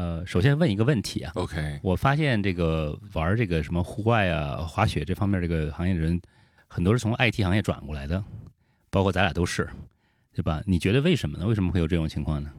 [0.00, 6.18] 呃，首先问一个问题啊，OK，我发现这个玩这个什么户外啊、滑雪这方面这个行业的人，
[6.68, 8.24] 很多是从 IT 行业转过来的，
[8.88, 9.68] 包括咱俩都是，
[10.34, 10.62] 对吧？
[10.64, 11.46] 你觉得为什么呢？
[11.46, 12.50] 为什么会有这种情况呢？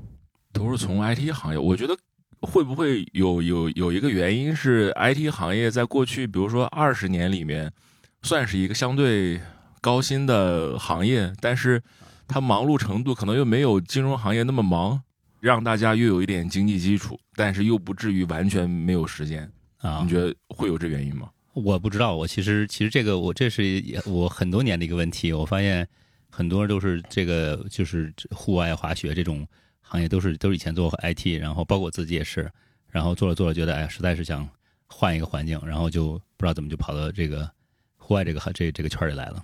[0.54, 1.98] 都是从 IT 行业，我觉得
[2.42, 7.74] 会不会有有有一个原因是 IT 行业在过去，比如说二十年里面，
[8.22, 9.42] 算是一个相对
[9.82, 11.82] 高薪的行业，但是
[12.28, 15.02] 它忙碌程度可能又没有金融行业那么忙，
[15.42, 19.52] 让大家又有一点经济基础，但是又不至于完全没有时间。
[19.80, 21.30] 啊你，觉得会有这原因吗？
[21.54, 25.86] 我不知道，我其实其实这个我这是也我很多年的一个问题，我发现
[26.30, 29.46] 很多人都是这个就是户外滑雪这种
[29.82, 32.50] 行业都是都是以前做 IT，然后包括我自己也是，
[32.88, 34.48] 然后做着做着觉得哎实在是想
[34.86, 37.50] 换一个环境，然后就不知道怎么就跑到这个
[37.98, 39.44] 户外这个这这个圈里来了，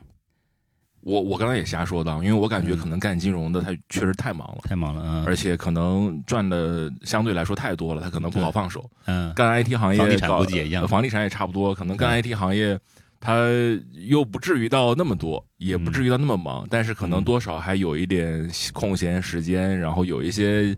[1.08, 2.78] 我我刚才也瞎说的，因为我感觉嗯。
[2.78, 8.90] 可能干金融的他确实太忙了，太忙了啊，而且可能赚的相对来说太多了，他可能不好放手。
[9.06, 9.34] 嗯。
[9.34, 12.78] 干 IT 行业房地产搞估计也一样房地产也差不多，可能干 IT 行业，
[13.22, 13.48] 他
[13.94, 17.24] 又不至于到那么多，也不至于到那么忙，但是可能嗯。
[17.24, 20.76] 多少还有一点空闲时间，然后有一些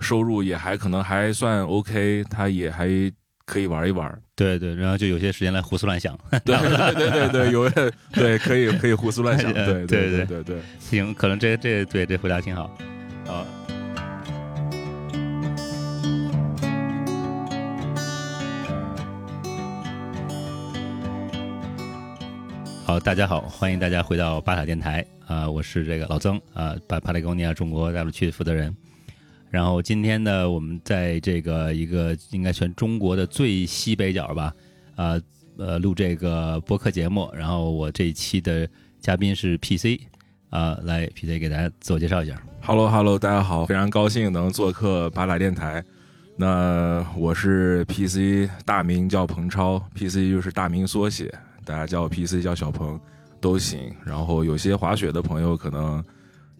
[0.00, 2.88] 收入也还可能还算 OK，他也还
[3.46, 4.12] 可以玩一玩。
[4.34, 7.70] 对对，然后就有些时间来胡思乱想，对对对对对，有
[8.12, 10.56] 对可以可以胡思乱想， 对对对对对对。
[10.80, 12.64] 行，可能这这对这回答挺好，
[13.28, 13.46] 啊。
[22.84, 28.74] 好，大家好，欢迎大家回到巴塔电台啊、我是这个老曾啊，巴帕雷贡尼亚中国大陆区的负责人。
[29.56, 34.52] 然后今天呢，我们在这个一个应该算中国的最西北角吧，
[34.96, 35.18] 啊
[35.56, 37.26] 呃录这个播客节目。
[37.32, 38.68] 然后我这一期的
[39.00, 39.98] 嘉宾是 PC
[40.50, 42.38] 啊、来 PC 给大家自我介绍一下。
[42.60, 45.82] Hello Hello，大家好，非常高兴能做客八达电台。
[46.36, 51.34] 那我是 PC，大名叫彭超，PC 就是大名缩写，
[51.64, 53.00] 大家叫我 PC 叫小鹏
[53.40, 53.90] 都行。
[54.04, 56.04] 然后有些滑雪的朋友可能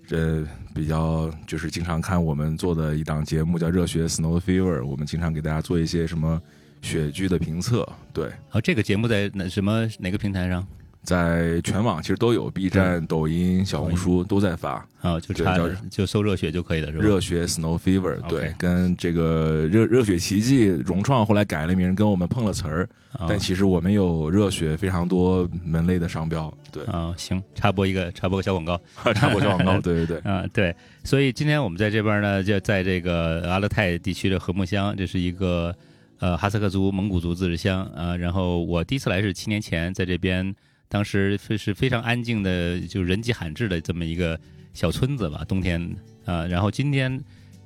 [0.07, 0.45] 这
[0.75, 6.41] 比较就是经常看我们做的一档节目叫《热血 Snow Fever》，我们经常给大家做一些什么
[6.81, 10.67] 雪剧的评测，对，好，这个节目在哪什么哪个平台上？
[11.07, 14.87] 在全网其实都有，B 站、抖音、小红书都在发。
[15.01, 17.05] 啊，就查对叫就搜热血就可以了，是吧？
[17.05, 28.81] 热血 Snow Fever，OK 对，跟这个热热血奇迹融创后来改了名，跟我们碰了词儿，啊但其实我们有热血非常多门类的商标，对，啊，行，插播一个插播个小广告。
[29.15, 30.75] 插播小广告， 对对对，啊，对，
[31.05, 35.73] 所以今天我们在这边呢，就在这个阿勒泰地区的禾木乡，这是一个
[36.19, 38.17] 呃哈萨克族、蒙古族自治乡啊。
[38.17, 40.53] 然后我第一次来是七年前，在这边，
[40.89, 44.39] 当时是是非常安静的，就人迹罕至的这么一个
[44.73, 46.47] 小村子吧，冬天啊。
[46.47, 47.21] 然后今天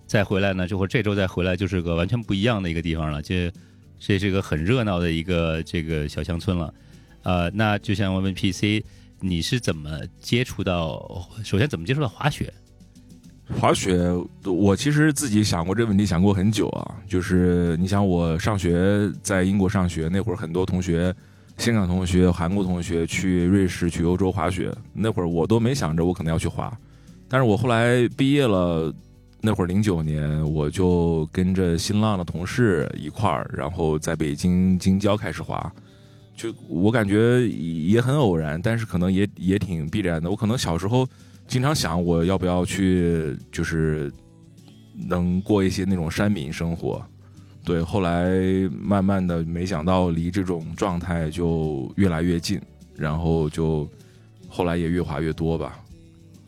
[0.07, 3.53] 再回来呢，就或这周再回来，就是个完全不一样的一个地方了，这
[3.99, 6.73] 这是一个很热闹的一个这个小乡村了。
[7.23, 8.83] 呃，那就像我问 PC，
[9.21, 11.29] 你是怎么接触到？
[11.45, 12.51] 首先怎么接触到滑雪？
[13.59, 13.99] 滑雪，
[14.45, 16.97] 我其实自己想过这个问题，想过很久啊。
[17.07, 21.15] 就是你想，我上学在英国上学那会儿，很多同学，
[21.61, 26.73] 香港同学、韩国同学去瑞士、去欧洲滑雪，那会儿我都没想着我可能要去滑。
[27.29, 28.91] 但是我后来毕业了，
[29.43, 35.71] 那会儿零九年，我就跟着新浪的同事一块儿，然后在北京京郊开始滑。
[36.35, 40.31] 就我感觉也很偶然，但是可能也也挺必然的。
[40.31, 41.07] 我可能小时候
[41.47, 44.11] 经常想，我要不要去，就是
[44.95, 47.05] 能过一些那种山民生活。
[47.65, 48.31] 对，后来
[48.71, 52.61] 慢慢的，没想到离这种状态就越来越近，
[52.97, 53.89] 然后就
[54.49, 55.79] 后来也越滑越多吧。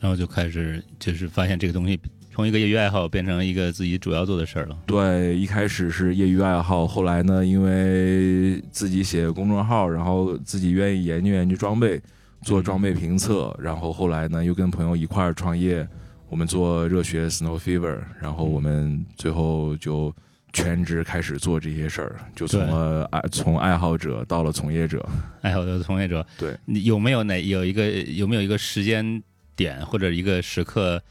[0.00, 2.00] 然后就开始就是发现这个东西
[2.34, 4.76] 从一个业余爱好变成一个自己主要做的事儿了。
[4.86, 12.00] 对，一开始是业余爱好，后来呢，因为自己写公众号，然后自己愿意研究研究装备，
[12.40, 15.86] 做装备评测，然后后来呢，又跟朋友一块儿创业，
[16.28, 20.12] 我们做热血 Snow Fever，然后我们最后就
[20.52, 25.04] 全职开始做这些事儿，就从了爱从爱好者到了从业者。
[25.41, 29.22] 爱好的从业者，对，你有没有哪有一个有没有一个时间
[29.56, 31.03] 点或者一个时刻，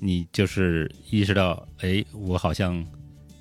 [0.00, 2.84] 你就是意识到，哎，我好像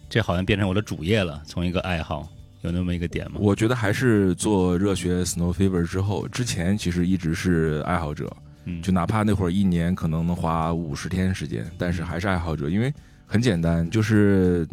[0.08, 2.30] 这好像变成我的主业了，从一个爱好，
[2.62, 3.38] 有那么一个点吗？
[3.40, 8.32] 我觉得还是做热血 Snow Fever 之后，之前其实一直是爱好者，
[8.66, 12.94] 嗯，就哪怕那会儿一年可能能花五十天时间，但是还是爱好者，因为
[13.26, 14.68] 很简单，就是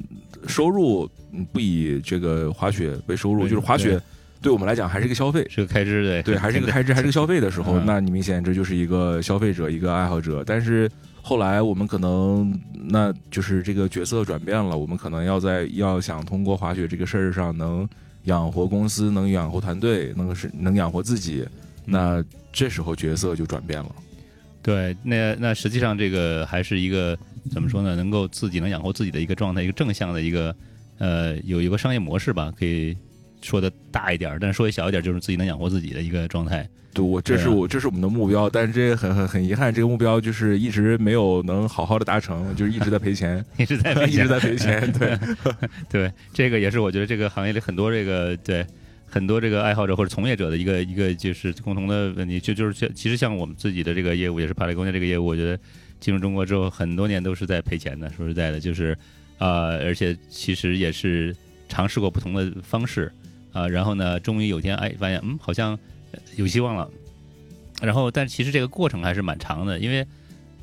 [0.46, 4.00] 收入嗯不以这个滑雪为收入，就是滑雪对
[4.42, 10.42] 对我们来讲还是一个消费，是个开支，对对，还是一个开支，还是个消费的时候，嗯那你明显这就是一个消费者，一个爱好者。
[10.44, 10.90] 但是
[11.22, 17.88] 后来我们可能那就是这个角色转变了，我们可能要在要想通过滑雪这个事儿上能
[18.24, 21.46] 养活公司，能养活团队，能是能养活自己，
[21.84, 22.22] 那
[22.52, 23.94] 这时候角色就转变了。
[24.60, 27.16] 对，那那实际上这个还是一个
[27.50, 27.96] 怎么说呢？
[27.96, 30.54] 能够自己能养活自己的一个状态，一个正向的一个
[30.98, 32.96] 呃有一个商业模式吧，可以
[33.40, 36.68] 说的大一点，但是说的小一点，就是自己能养活自己的一个状态。
[36.94, 44.92] 对，我这是我这是我们的目标，但是这很很很遗憾，这个目标就是一直没有能好好的达成，就是一直在赔钱， 一直在赔 一直在赔钱。
[44.92, 45.18] 对
[45.88, 48.64] 对，这个也是我觉得这个行业里很多这个对
[49.06, 55.58] 很多这个爱好者或者从业者的一个一个就是共同的问题，就就是像其实像我们自己的这个业务也是帕雷公家这个业务，我觉得
[56.02, 58.10] 进入中国之后很多年都是在赔钱的。
[58.10, 58.94] 说实在的，就是
[59.38, 61.34] 啊，而且其实也是
[61.66, 63.10] 尝试过不同的方式
[63.54, 65.78] 啊，然后呢，终于有天哎发现嗯好像。
[66.36, 66.90] 有希望了，
[67.80, 70.06] 然后，但其实这个过程还是蛮长的，因为，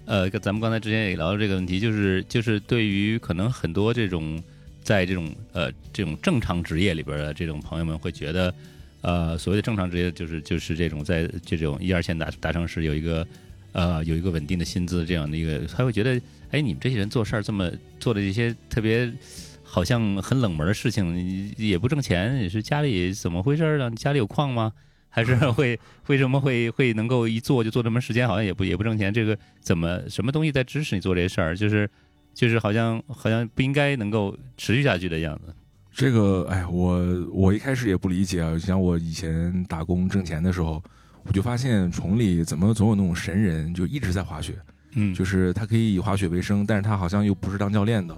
[0.05, 4.39] 呃，咱们刚才之前也聊到这个问题，就是就是对于可能很多这种
[4.83, 8.53] 在这种呃这种正常职业里边的这种朋友们会觉得，
[9.01, 13.25] 呃，所谓的正常职业就是就是这种在这种一二线大大城市有一个
[13.71, 16.19] 呃有一个稳定的薪资这样的一个，他会觉得，
[16.51, 19.11] 哎，你们这些人做事儿这么做的这些特别
[19.63, 23.89] 好像很冷门的事情，也不挣钱，也是家里怎么回事呢？
[23.89, 24.71] 你家里有矿吗？
[25.11, 29.11] 还是 会为什么会会能够一做就做这么时间，好像也不也不挣钱。
[29.13, 31.55] 这个怎么什么东西在支持你做这些事儿？
[31.57, 31.89] 就是
[32.33, 35.53] 就是好像好像不应该能够持续下去的样子。
[35.91, 38.57] 这个哎，我我一开始也不理解啊。
[38.57, 40.81] 像我以前打工挣钱的时候，
[41.23, 44.55] 我就发现崇礼怎么总有那种神人，就一直在滑雪。
[44.95, 48.17] 嗯，就是他可以以滑雪为生，但是他好像又不是当教练的。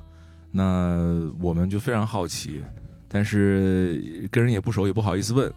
[0.50, 2.62] 那我们就非常好奇，
[3.08, 5.52] 但是跟人也不熟，也不好意思问。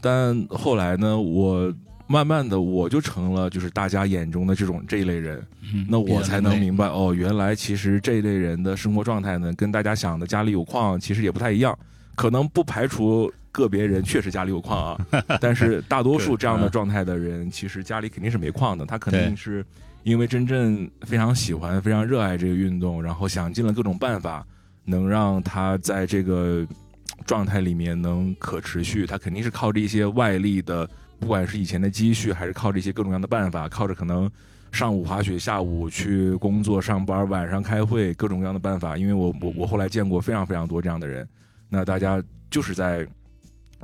[0.00, 1.72] 但后来呢，我
[2.06, 5.42] 慢慢的我就成了就是大家眼中的这种这一类人，
[5.88, 11.78] 那我才能明白哦，原来其实这一类人的生活状态呢，跟大家想的家里有矿其实也不太一样，
[12.14, 15.06] 可能不排除个别人确实家里有矿啊，
[15.40, 19.64] 但是大多数这样的状态的人，其实家里肯定是没矿的，他肯定是
[20.02, 24.44] 因为真正非常喜欢、非常热爱这个运动，然后想尽了各种办法，
[24.84, 26.66] 能让他在这个。
[27.26, 30.86] 状态里面能可持续，他肯定是靠着一些外力的，
[31.18, 34.30] 不管是以前的积蓄，还是靠着一些各种各样的办法，靠着可能
[34.72, 38.98] 上午滑雪，下午去工作上班，晚上开会，各种各样的办法。
[38.98, 41.26] 因为我我我后来见过非常非常多这样的人，
[41.70, 43.06] 那大家就是在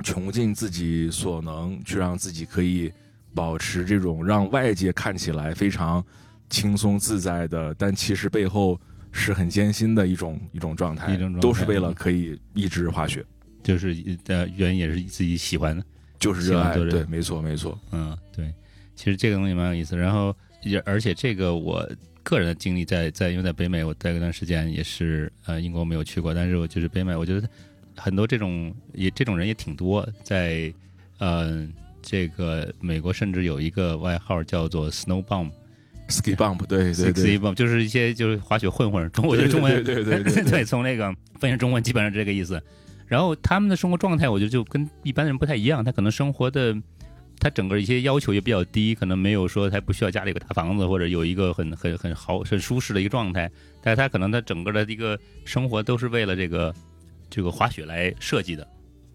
[0.01, 2.91] 穷尽自己所能，去让自己可以
[3.33, 6.03] 保持这种让外界看起来非常
[6.49, 8.79] 轻松自在的，但其实背后。
[9.13, 13.21] 是很艰辛的一种一种状态，都是为了可以一直滑雪，
[13.61, 13.93] 就是
[14.27, 15.83] 呃原因也是自己喜欢的，
[16.17, 18.53] 就是热爱，对，没错没错，嗯，对，
[18.95, 19.97] 其实这个东西蛮有意思。
[19.97, 20.33] 然后
[20.63, 21.85] 也而且这个我
[22.23, 27.49] 个人的经历在在因为在北美我待一段时间也是呃英国没有去过，但是我就是北美，我觉得
[27.95, 30.73] 很多这种也这种人也挺多，在
[31.19, 31.67] 呃
[32.01, 35.49] 这个美国甚至有一个外号叫做 Snow Bomb。
[36.09, 41.05] ski bump，对对对，ski bump 就是一些就是滑雪混混，中我觉得中文对对对 对，从那个
[41.39, 42.61] 翻译成中文基本上这个意思。
[43.07, 46.75] 然后他们的生活状态，我觉得就跟一般人不太一样，他可能生活的
[47.39, 53.49] 他整个一些要求也比较低，可能没有说他不需要家里有个大房子或者有一个很很很好很舒适的一个状态，
[53.81, 56.75] 但是他可能他整个的一个生活都是为了这个
[57.31, 58.67] 这个滑雪来设计的。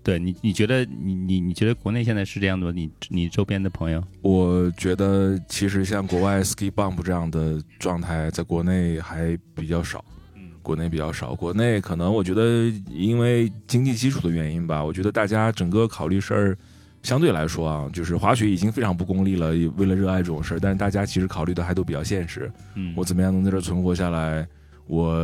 [0.03, 2.73] 对你，你觉得你你你觉得国内现在是这样的吗？
[2.75, 4.03] 你你周边的朋友？
[4.23, 10.05] 我觉得其实像国外 ski bump 这样的状态，在国内还比较少。
[10.37, 11.35] 嗯，国内比较少。
[11.35, 16.59] 国内可能我觉得因为经济基础的原因吧，我觉得大家整个考虑事儿
[17.03, 22.49] 相对来说啊，就是滑雪已经非常不功利了，为了热爱这种事儿，但是大家其实考虑的还都比较现实。
[22.77, 24.47] 嗯，我怎么样能在这存活下来？
[24.87, 25.19] 我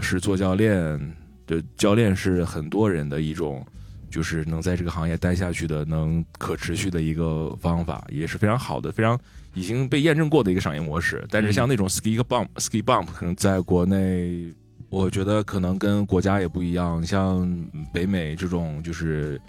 [0.00, 0.96] 是做教练，
[1.46, 3.64] 的教练是很多人的一种。
[4.12, 9.18] 就是能在这个行业待下去的，能可持续的一个方法，也是非常好的，非常
[9.54, 11.26] 已经被验证过的一个商业模式。
[11.30, 14.52] 但是像那种 ski bump ski bump，可能在国内，
[14.90, 17.02] 我觉得可能跟国家也不一样。
[17.02, 17.50] 像
[17.90, 19.40] 北美这种就是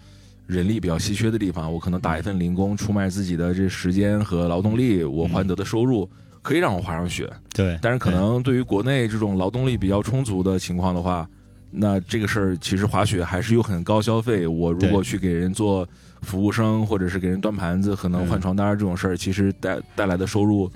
[0.48, 6.10] 人力比较稀缺的地方，我可能打一份零工，出卖自己的这时间和劳动力，我换得的收入
[6.42, 7.30] 可以让我滑上雪。
[7.54, 11.28] 对，但是可能对于国内这种劳动力比较充足的情况的话。
[11.76, 14.46] 那这个事儿其实滑雪还是有很高消费。
[14.46, 15.88] 我如果去给人做
[16.22, 20.72] 服务生，或者是给人端盘子，可能换床单这种事儿，其实带带来的收入，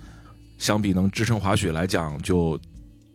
[0.58, 2.60] 相比能支撑滑雪来讲，就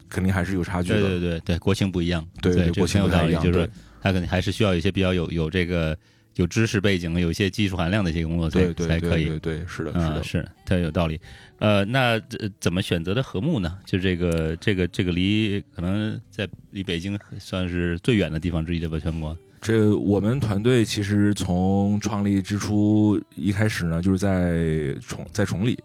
[0.08, 1.00] 肯定还是有差距的。
[1.00, 2.24] 对对对对，国情不一样。
[2.40, 3.42] 对对，国情不太一样。
[3.42, 3.68] 就是
[4.00, 5.96] 他可能还是需要一些比较有有这个
[6.36, 9.38] 有知识背景、有一些技术含量的一些工作才对对才可以。
[9.38, 10.22] 对是的，是啊，的。
[10.22, 11.20] 是，特有道理。
[11.58, 13.78] 呃，那、呃怎么选择的和睦呢？
[13.84, 19.36] 就这个这个这个离可能在离北京算是最远的地方之一的吧，全国。
[19.60, 25.78] 这我们团队其实从创立之初一开始呢，就是在崇在崇礼，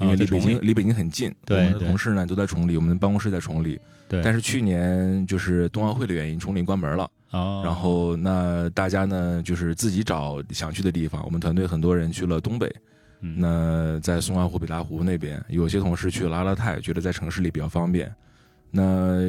[0.00, 3.80] 因为离北京离北京很近，对我们的对同事呢都在崇礼，我们的办公室在崇礼。
[4.06, 7.10] 对，但是去年就是冬奥会的原因，崇礼关门了。
[7.34, 12.72] 哦，然后那大家呢就是自己找想去的地方，我们团队很多人去了东北，
[13.22, 18.10] 嗯那在松花湖、北大湖那边，有些同事去了阿勒泰，觉得在城市里比较方便。
[18.70, 19.20] 那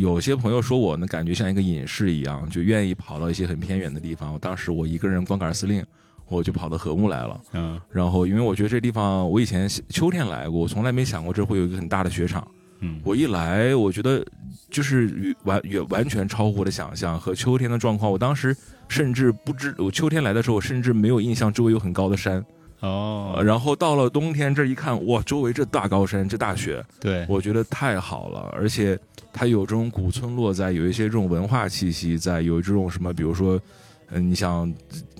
[0.00, 4.38] 有些朋友说我呢，感觉像一个隐士一样，就愿意跑到一些很偏远的地方。
[4.38, 5.84] 当时我一个人光杆司令，
[6.28, 7.40] 我就跑到禾木来了。
[7.52, 12.46] 嗯然后因为我觉得这地方，我以前秋天来过，我从来没想过这会有一个很大的雪场。
[12.80, 14.24] 嗯，我一来，我觉得
[14.70, 18.10] 就是与完也完全超乎我的想象和秋天的状况。
[18.10, 18.56] 我当时
[18.88, 22.44] 甚至不知，我秋天来的时候，我甚至没有印象周围有很高的山。
[22.80, 28.48] 哦，呃然后到了冬天这一看，哇，周围这大高山，这大雪，对，我觉得太好了。
[28.54, 28.98] 而且
[29.34, 33.60] 它有这种古村落在，有一些这种文化气息在，有这种什么，比如说，
[34.08, 34.72] 嗯、你想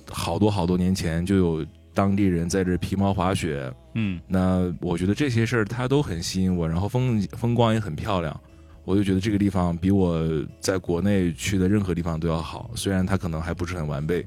[0.09, 4.19] 好多好多年前就有当地人在这皮毛滑雪，嗯。
[4.27, 8.39] 那我觉得这些事儿它都很吸引我，然后风风光也很漂亮，
[8.85, 10.25] 我就觉得这个地方比我
[10.59, 14.25] 在国内去的任何地方都要好，虽然它可能还不是很完备。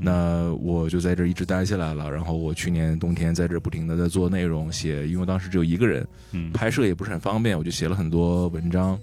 [0.00, 6.52] 那我就在这儿一直待下来了，然后我去年冬天在这儿不停的在做内容写，因为当时只有一个人，嗯。
[6.52, 8.96] 拍摄也不是很方便，我就写了很多文章，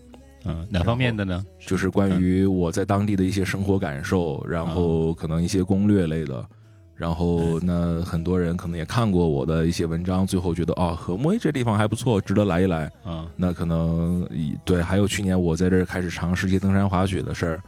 [0.45, 1.45] 嗯，哪方面的呢？
[1.59, 6.47] 就是关于我在当地的一些生活感受，然后可能一些攻略类的。
[6.95, 12.89] 然后那很多人可能也看过我的一些文章，最后觉得哦，禾木这地方还不错，值得来一来。
[13.03, 17.63] 啊，那可能以对，还有去年我在这儿开始尝试一些登山滑雪的事儿，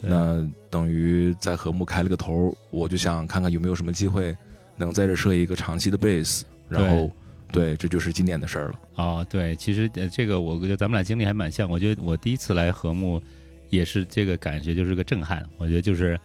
[0.00, 4.36] 那等于在禾木开了个头，我就想看看有没有什么机会
[4.76, 7.08] 能在这设一个长期的 base，然后
[7.52, 8.74] 对，这就是今年的事儿了。
[8.96, 11.70] 哦，对，其实呃这个我觉得咱们俩经历还蛮像。
[11.70, 13.22] 我觉得我第一次来禾木，
[13.70, 15.46] 也是这个感觉，就是个震撼。
[15.56, 16.18] 我觉得就是，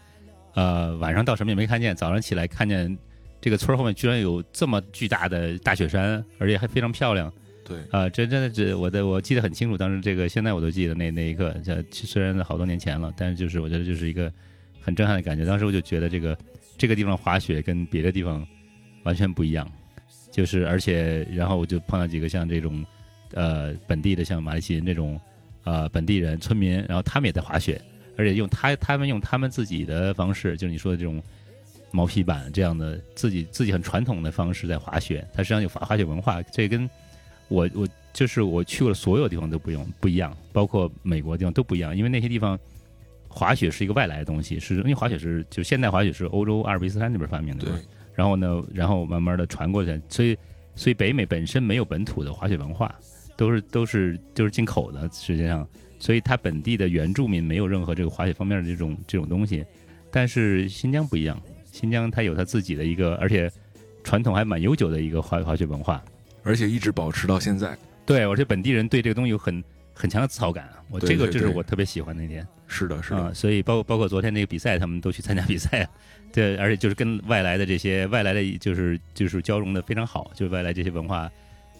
[0.57, 2.97] 呃，晚上到什么也没看见，早上起来看见
[3.39, 7.31] 这个村后面居然有这么巨大的大雪山，而且还非常漂亮。
[7.63, 14.33] 对，啊，这真的是我的，我记得很清楚，当时这个现在我都记得那那一刻，这虽然好多年前了，但是就是我觉得就是一个
[14.81, 15.45] 很震撼的感觉。
[15.45, 16.35] 当时我就觉得这个
[16.75, 18.43] 这个地方滑雪跟别的地方
[19.03, 19.71] 完全不一样，
[20.31, 22.83] 就是而且然后我就碰到几个像这种
[23.33, 25.21] 呃本地的像马来西亚人这种
[25.65, 27.79] 呃本地人村民，然后他们也在滑雪，
[28.17, 31.21] 而且用他他们用他们自己的方式，就是你说的这种
[31.91, 36.89] 毛坯板这样的自己自己很传统的方式在滑雪，它实际上有滑滑雪文化，这跟
[37.47, 42.59] 我我就是我去过的所有地方都不用不一样，包括美国地方都不一样，因为那些地方
[43.29, 47.79] 滑雪是一个外来的东西，是因为滑雪是就现代滑雪是欧洲阿尔卑斯山那边发明的对嘛，
[48.15, 50.37] 然后呢，然后慢慢的传过去，所以
[50.75, 52.93] 所以北美本身没有本土的滑雪文化，
[53.37, 55.67] 都是都是都是进口的，实际上，
[55.99, 59.65] 所以它本地的原住民没有任何这个滑雪方面的这种这种东西，
[60.11, 63.51] 但是新疆不一样，新疆它有它自己的一个，而且
[64.03, 66.03] 传统还蛮悠久的一个滑滑雪文化。
[66.43, 67.77] 而且一直保持到现在。
[68.05, 69.61] 对，而且本地人对这个东西有很
[69.93, 75.85] 很强的自豪感，我这个就是我特别喜欢的一点是的，是啊、的，所以包括包括昨天那个比赛，他们都去参加比赛，
[76.31, 81.29] 对，而且就是跟外来的这些外来的就是就是交融的非常好，就是外来这些文化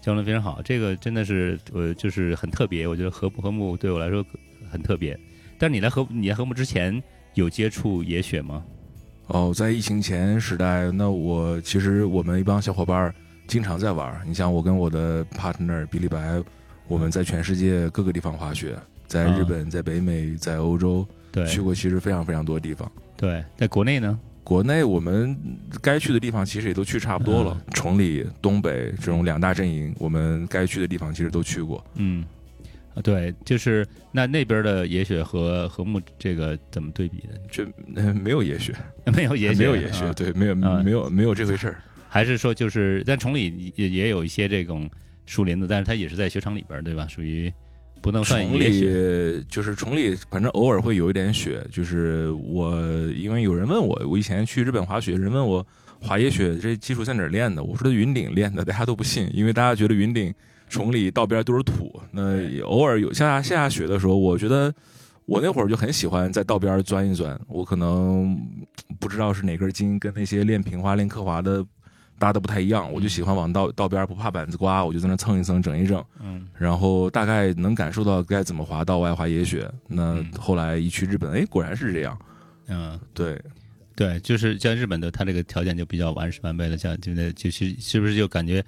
[0.00, 4.24] 交流的非常好，这个真的是呃就是很特别，我觉得和和睦对我来说
[4.70, 5.18] 很特别。
[5.58, 7.02] 但是你来和你来和睦之前
[7.34, 8.64] 有接触野雪吗？
[9.26, 13.14] 哦，在疫情前时代，那我其实我们一帮小伙伴儿
[13.46, 14.22] 经常在玩儿。
[14.26, 16.42] 你像我跟我的 partner 比利白，
[16.86, 18.74] 我们在全世界各个地方滑雪，
[19.06, 22.90] 在日本、在北美、在欧洲，对去过其实非常非常多地方。
[23.16, 24.18] 对，在国内呢？
[24.48, 25.36] 国内我们
[25.82, 31.84] 该去的地方其实也都去差不多了，崇礼、东北这种两大阵营，我们该去的地方其实都去过。
[31.96, 32.24] 嗯，
[32.94, 37.38] 啊，对，就是那那边的野雪和和睦这个怎么对比的？
[37.50, 38.74] 这、呃没有野雪，
[39.14, 41.82] 没有野雪，没有野雪，啊对，没有、啊没有没有这回事儿。
[42.08, 44.88] 还是说就是在崇礼也也有一些这种
[45.26, 47.06] 树林子，但是它也是在雪场里边儿，对吧？
[47.06, 47.52] 属于
[48.00, 49.32] 不能算崇野雪。
[49.32, 51.64] 礼就是崇礼，反正偶尔会有一点雪。
[51.70, 52.80] 就是我，
[53.16, 55.66] 因为有人问我，我以前去日本滑雪，人问我
[56.00, 57.62] 滑野雪这基础在哪儿练的？
[57.62, 60.32] 我说在云顶练的，大家都不信，因为大家觉得云顶
[60.68, 62.00] 崇礼道边都是土。
[62.12, 64.72] 那偶尔有下下下雪的时候，我觉得
[65.26, 67.38] 我那会儿就很喜欢在道边钻一钻。
[67.48, 68.38] 我可能
[68.98, 71.64] 不知道是哪根筋跟那些练平滑、练刻滑的。
[72.18, 76.04] 搭的不太一样，我就喜欢往道道边不怕板子刮，我就在那蹭一蹭、整一整。
[76.20, 79.70] 嗯然后大概能感受到该怎么滑道外滑野雪。
[79.86, 82.18] 那嗯后来一去日本，哎，果然是这样。
[82.66, 83.40] 嗯，对，
[83.94, 88.62] 对，就是像日本的，它这个条件就比较完事完备了，像现在就是是不是就感觉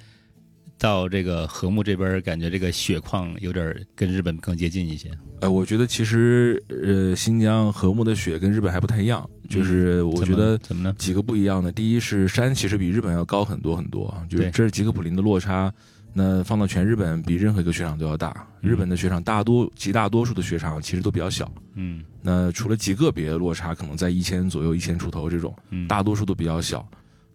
[0.79, 5.11] 到这个和睦这边，感觉这个雪况有点跟日本更接近一些。
[5.41, 10.95] 呃，我觉得其实呃，新疆和睦的雪跟日本还不太一样，就是我觉得怎么呢？
[10.97, 11.71] 几个不一样的。
[11.73, 15.71] 第一是山其实比日本要高很多很多，就是这是吉克普林的落差。
[16.13, 18.31] 那放到全日本，比任何一个雪场都要大。
[18.63, 26.87] 嗯日本的雪场大多极大多数的雪场其实都比较小，嗯那除了极个别的落差，可能在一千左右、一千出头这种，嗯，大多数都比较小。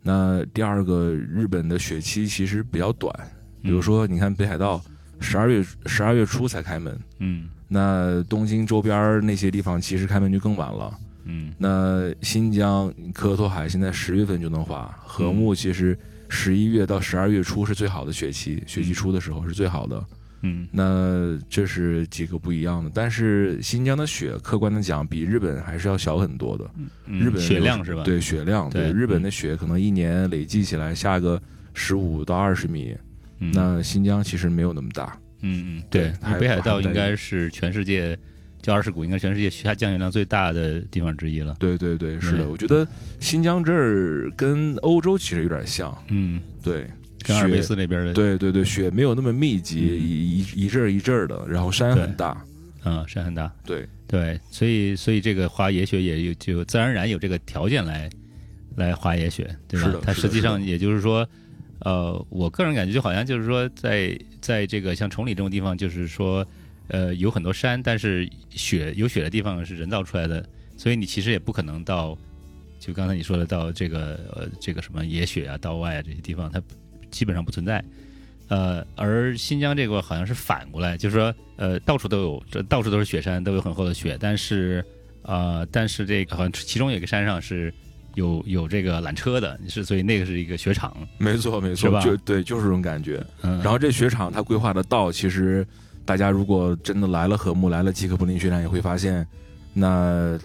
[0.04, 3.12] 那第二个，日本的雪期其实比较短，
[3.64, 4.80] 比如说你看北海道，
[5.20, 10.96] 十二月十二月初才开门，嗯那东京周边那些地方其实开门就更晚了。
[11.26, 15.98] 嗯那新疆科托海现在十月份就能滑，禾木其实
[16.30, 20.06] 十一月到十二月初是最好的雪期，雪期初的时候是最好的。
[20.48, 26.70] 嗯那这是几个不一样的，但是新疆的雪，客观的讲，比日本还是要小很多的。
[27.08, 31.42] 嗯，日本雪量是吧？，对雪量，对对日本的雪可能一年累计起来下个
[31.74, 32.96] 十五到二十米，
[33.40, 35.18] 嗯、那新疆其实没有那么大。
[35.42, 38.16] 嗯嗯对，对北海道应该是全世界
[38.66, 41.56] 就二世谷应该全世界下降雨量最大的地方之一了。
[41.60, 42.88] 对对对，是对的，我觉得
[43.20, 46.90] 新疆这儿跟欧洲其实有点像，嗯，对，
[47.22, 52.44] 跟阿尔卑斯那边的对对对，雪没有那么密集，嗯一一一阵儿一阵儿的，然后山很大，
[52.86, 53.54] 嗯山很大。
[53.64, 58.10] 对对，所以所以这个滑野雪也有就自然而然有这个条件来
[58.76, 60.02] 来滑野雪，对吧是的？
[60.02, 61.28] 它实际上也就是说，
[61.82, 66.44] 呃，我个人感觉就好像就是说在在这个像崇礼这种地方，就是说
[66.88, 72.18] 呃有很多山，但是雪有雪的地方是人造出来的，所以你其实也不可能到
[72.80, 76.62] 就刚才你说的到这个呃这个什么野雪啊、道外啊这些地方，它
[77.10, 77.84] 基本上不存在。
[78.48, 84.86] 呃，而新疆这个好像是反过来，就是说，呃，到处都有，这到处都是雪山，都有很厚的雪，但是，
[85.24, 87.74] 呃，但是这个好像其中有一个山上是
[88.14, 93.26] 有有这个缆车的，是所以那个是一个雪场，没错没错，就对，就是这种感觉。
[93.42, 95.66] 嗯，然后这雪场它规划的道，其实
[96.06, 99.26] 大家如果真的来了和睦，来了吉克布林学长，也会发现，
[99.74, 100.40] 那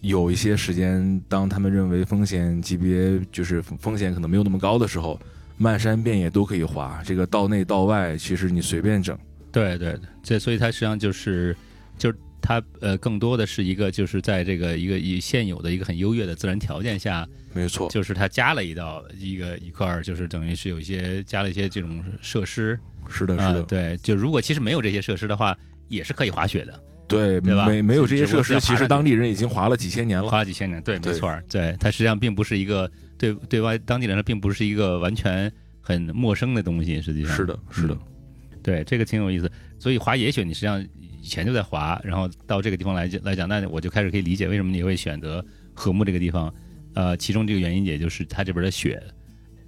[0.00, 5.20] 有一些时间，当他们认为风险级别就是风险可能没有那么高的时候，
[5.58, 7.02] 漫山遍野都可以滑。
[7.04, 9.18] 这个道内道外，其实你随便整。
[9.50, 11.56] 对对对，这所以它实际上就是
[11.98, 22.78] 就是它呃更多的是一个就是在这个一个以现有的一个很优越的自然条件下，没错，就是它加了一道一个一块儿，就是等于是有一些加了一些这种设施，
[23.08, 25.56] 是的，是啊、的，对，就如果其实没有这些设施的话，
[25.88, 26.82] 也是可以滑雪的。
[27.08, 30.28] 对，对吧没没有这些设施，其实当地人已经滑了几千年了。
[30.28, 35.52] 滑了几千年，对，没错儿，对，它实际上并不是一个对对外当地人来说，并不是一个完全
[35.82, 39.50] 很陌生的东西，实际上是的，是的嗯，对，这个挺有意思。
[39.78, 40.82] 所以滑野雪，你实际上
[41.22, 46.52] 以前就在滑，然后到这个地方来讲来讲，那我就开始可以理解为什么你会选择和睦这个地方。
[46.94, 49.02] 呃，其中这个原因也就是它这边的雪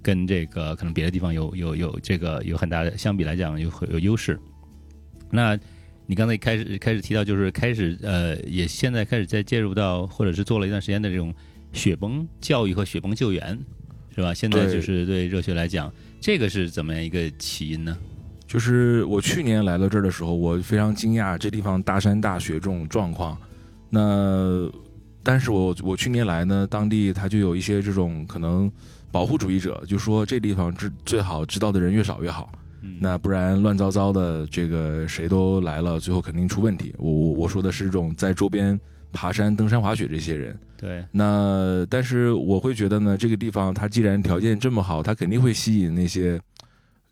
[0.03, 4.37] 跟这个可能别的地方有有有这个有很大的相比来讲有有优势。
[5.31, 5.57] 那
[6.05, 11.33] 你刚才开始开始提到，就是开始呃，也现在开始在介入到，或者是做了一段时间的这种
[11.71, 13.57] 雪崩教育和雪崩救援，
[14.13, 14.33] 是吧？
[14.33, 15.91] 现在就是对热血来讲，
[16.21, 17.97] 这个是怎么样一个起因呢？
[18.55, 23.37] 就是我去年来到这儿的时候，我非常惊讶这地方大山大雪这种状况。
[23.89, 24.71] 那
[25.21, 28.71] 但是我我去年来呢，当地他就有一些这种可能
[29.11, 32.49] 保护主义者，就说这地方知最好知道的人越少越好，
[32.81, 36.95] 嗯，那不然乱糟糟的，这个谁都来了，最后肯定出问题。
[36.97, 38.79] 我我我说的是这种在周边
[39.11, 40.57] 爬山、登山、滑雪这些人。
[40.77, 46.39] 对，那但是我会觉得呢，这个地方它既然条件这么好，它肯定会吸引那些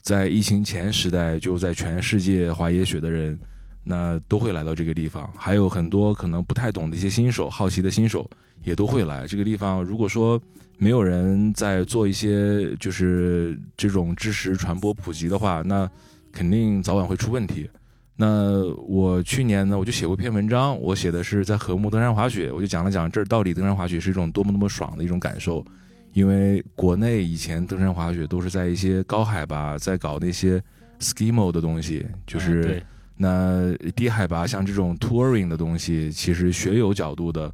[0.03, 3.39] 在疫情前时代就在全世界滑野雪的人，
[3.85, 5.31] 那都会来到这个地方。
[5.37, 8.29] 还有很多可能不太懂的一些新手、好奇的新手
[8.65, 9.81] 也都会来这个地方。
[9.81, 10.39] 如果说
[10.77, 15.89] 没有人在做一些就是这种知识传播普及的话，那
[16.33, 17.69] 肯定早晚会出问题。
[18.17, 25.65] 那我去年呢，我就写过一篇文章，我写的是在和睦登山滑雪，我就讲了讲这儿到底登山滑雪是一种多么多么爽的一种感受。
[26.13, 30.61] 因为国内以前登山滑雪都是在一些高海拔在搞那些
[30.99, 32.81] skimo 的东西，就是
[33.17, 37.53] 那低海拔像这种 touring 的东西，其实学友角度的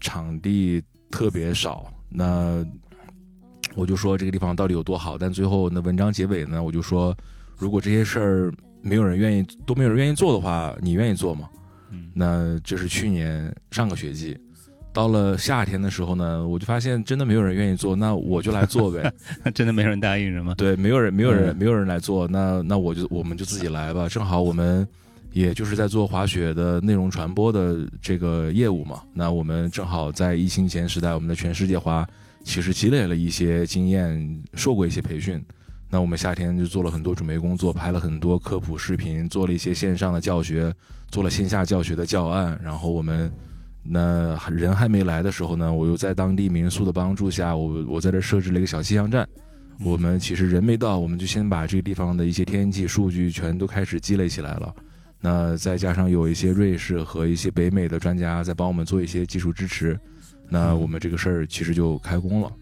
[0.00, 1.92] 场地特别少。
[2.08, 2.64] 那
[3.74, 7.16] 我就说这个地方到底有多好，但最后那文章结尾呢，我就说，
[7.56, 11.48] 如果这些事儿没有人愿意，都没有人愿意做的话，你愿意做吗？
[11.90, 14.38] 嗯那这是去年上个学季，
[14.92, 19.12] 到了夏天的时候呢，我就发现真的没有人愿意做，那我就来做呗。
[19.54, 20.54] 真的没人答应是吗？
[20.56, 24.08] 对，没有人，没有人，嗯没有人来做，那那我就我们就自己来吧。
[24.08, 24.86] 正好我们
[25.32, 29.02] 也就是在做滑雪的内容传播的这个业务嘛。
[29.12, 32.04] 那我们正好在疫情前时代，我们的全世界滑
[32.42, 35.40] 其实积累了一些经验，受过一些培训。
[35.90, 40.74] 那我们夏天就做了很多准备工作，拍了很多科普视频，做了一些线上的教学，
[41.10, 42.58] 做了线下教学的教案。
[42.62, 43.32] 然后我们
[43.82, 49.26] 那人还没来的时候呢，我又在当地民宿的帮助下，我我在这设置了一个小气象站。
[49.84, 54.74] 我们其实人没到，我们就先把这个地方的一些天气数据全都开始积累起来了。
[55.20, 59.98] 那再加上有一些瑞士和一些北美的专家在帮我们做一些技术支持，
[60.48, 62.52] 那我们这个事儿其实就开工了。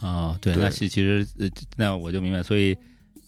[0.00, 2.76] 啊，对，对那其其实呃，那我就明白，所以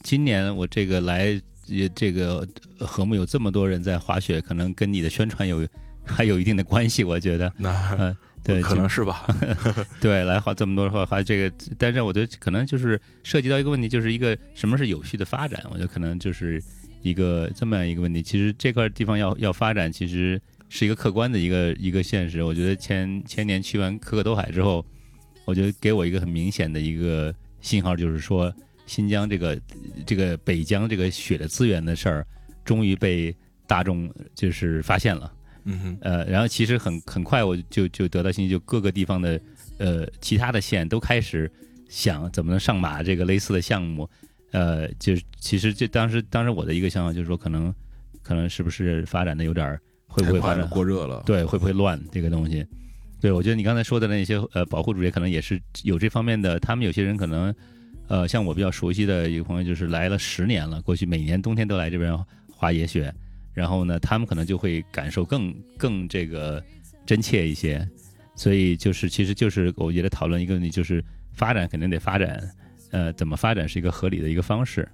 [0.02, 2.46] 今年我这个来也这个
[2.78, 5.66] 呃和睦有这么多人在滑雪，可能跟你的宣传有
[6.16, 9.26] 还有一定的关系，我觉得，那嗯，对，可能是吧。
[10.00, 16.62] 对，来话这么多的话，还这个，但是我觉得可能就是涉及到一个问题，就是一个什么是有序的发展，我觉得可能就是
[17.02, 18.22] 一个这么样一个问题。
[18.22, 22.42] 其实这块地方要要发展，其实是一个客观的一个一个现实。
[22.42, 24.84] 我觉得前前年去完可可托海之后，
[25.46, 28.52] 我觉得给我一个很明显的一个信号，就是说
[28.86, 29.58] 新疆这个
[30.04, 32.26] 这个北疆这个雪的资源的事儿，
[32.64, 33.34] 终于被
[33.66, 35.32] 大众就是发现了。
[35.64, 39.40] 嗯哼，呃，然后其实很很快我就就得到信息，就各个地方的
[39.78, 41.50] 呃其他的县都开始
[41.88, 44.08] 想怎么能上马这个类似的项目，
[44.52, 47.74] 呃，就是其实这当时当时我的一个想法就是说，可能
[48.22, 51.22] 可能是不是发展的有点儿会不会发展过热了。
[51.24, 52.66] 对会不会乱这个东西？
[53.20, 57.54] 对我觉得你刚才说的那些呃保护主义可能也是有这方面的，他们有些人可能
[58.06, 62.14] 呃像我比较熟悉的一个朋友就是来了十年了，过去每年冬天都来这边
[62.52, 63.14] 滑野雪。
[63.54, 66.62] 然后呢，他们可能就会感受更更这个
[67.06, 67.88] 真切一些，
[68.34, 72.42] 所以就是其实就是我觉得讨论一个问题，就是发展肯定得发展，
[72.90, 74.86] 呃，怎么发展是一个合理的一个方式。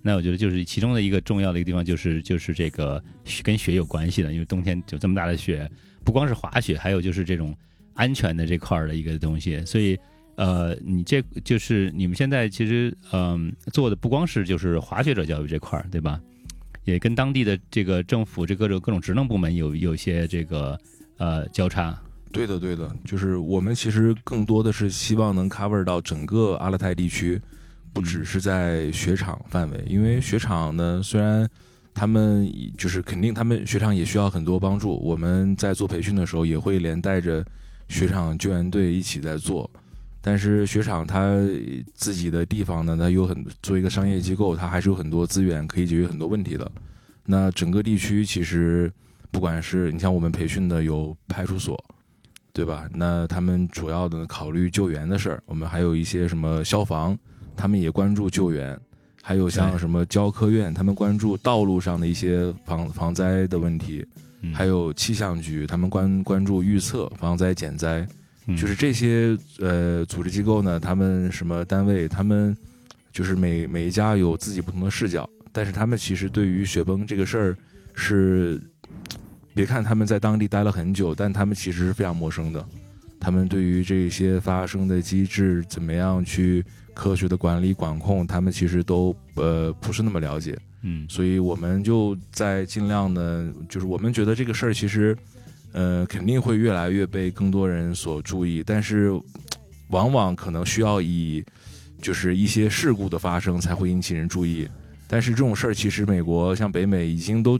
[0.00, 3.02] 那我觉得就是其中的一个重要的一个地方，就是就是这个
[3.42, 5.70] 跟雪有关系的，因为冬天有这么大的雪，
[6.04, 7.56] 不光是滑雪，还有就是这种
[7.94, 9.64] 安全的这块儿的一个东西。
[9.64, 9.98] 所以
[10.36, 16.20] 呃，你这就是你们现在其实嗯、做的不光是就是滑雪者教育这块儿，对吧？
[16.84, 20.78] 也跟当地的这个政府这各种各种职能部门有有一些这个
[21.18, 21.98] 呃交叉。
[22.32, 27.40] 对的，对的，就是我们其实更多的是希望能 cover 到整个阿勒泰地区，
[27.92, 29.84] 不只是在雪场范围。
[29.86, 31.48] 因为雪场呢，虽然
[31.94, 37.44] 他们就是肯定他们雪场也需要很多帮助，我们在做培训的时候也会连带着
[37.88, 39.70] 雪场救援队一起在做。
[40.26, 41.36] 但是雪场它
[41.92, 46.72] 自己的地方呢，它有很作为一个商业机构，它还是有很多资源可以解决很多问题的。
[47.26, 48.90] 那整个地区其实
[49.30, 51.78] 不管是你像我们培训的有派出所，
[52.54, 52.88] 对吧？
[52.94, 57.14] 那他们主要的考虑救援的事儿，我们还有一些什么消防，
[57.54, 58.80] 他们也关注救援，
[59.22, 64.06] 还有像什么教科院，他们关注道路上的一些防防灾的问题，
[64.40, 68.08] 嗯还有气象局，他们关关注预测、防灾减灾。
[68.46, 72.56] 嗯就是这些呃组织机构呢，他们什么单位，他们
[73.12, 77.56] 就是每每一家有自己不同的视角，但是他们其实对于雪崩这个事儿
[77.94, 78.60] 是，
[79.54, 82.64] 别看他们在当地待了很久，但他们其实是非常陌生的。
[83.20, 90.58] 他们对于这些发生的机制，怎么样去科学的管理管控，他们其实都呃不是那么了解。
[90.82, 95.16] 嗯所以我们就在尽量的，就是我们觉得这个事儿其实，
[95.74, 99.10] 呃，肯定会越来越被更多人所注意，但是
[99.88, 101.44] 往往可能需要以
[102.00, 104.68] 就是一些事故的发生才会引起人注意。
[105.08, 107.58] 但是这种事儿，其实美国像北美已经都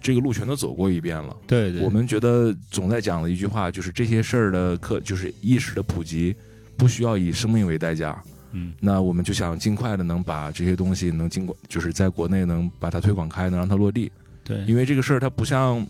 [0.00, 1.36] 这个路全都走过一遍了。
[1.46, 6.34] 对对，我们觉得总在讲的一句话就是这些事儿的课，就是意识的普及，
[6.76, 8.22] 不需要以生命为代价。
[8.52, 14.10] 嗯那我们就想尽快的能把这些东西能经过，就是在国内能把它推广开，能让它落地。
[14.44, 15.84] 对，因为这个事儿它不像，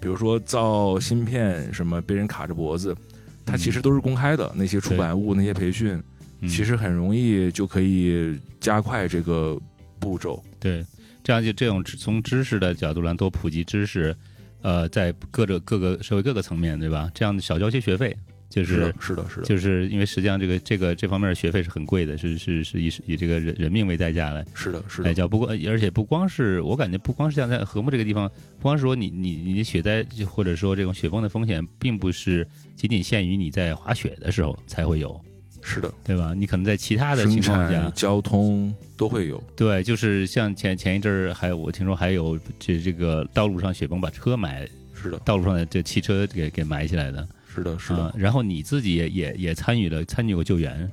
[0.00, 2.96] 比如说造芯片什么被人卡着脖子，
[3.44, 6.02] 它其实都是公开的，那些出版物、那些培训，
[6.40, 9.58] 嗯其实很容易就可以加快这个
[9.98, 10.42] 步骤。
[10.60, 10.84] 对，
[11.24, 14.14] 这样就这种从知识的角度来多普及知识，
[14.62, 17.10] 呃，在各个各个社会各个层面，对吧？
[17.14, 18.16] 这样少交些学费，
[18.48, 25.26] 就是的，是的，是的，就是因为实际上这个这个这方面的学费是很贵的，是是是以以这个人人命为代价来是的，是的，来交。
[25.26, 28.28] 不过而且不光是我感觉不光是像在和睦这个地方，
[28.58, 35.20] 不光是说你你你雪灾或者说这种雪崩的风险，并不是仅仅限于你在滑雪的时候才会有，
[35.60, 36.32] 是的，对吧？
[36.32, 39.42] 你可能在其他的情况下、，交通都会有。
[39.56, 48.04] 对，就是像前前一阵儿还有我听说还有这这个道路上雪崩把车埋是的，道路上的这汽车给给埋起来的，是的，是的。
[48.04, 50.90] 啊然后你自己也也也参与了参与过救援，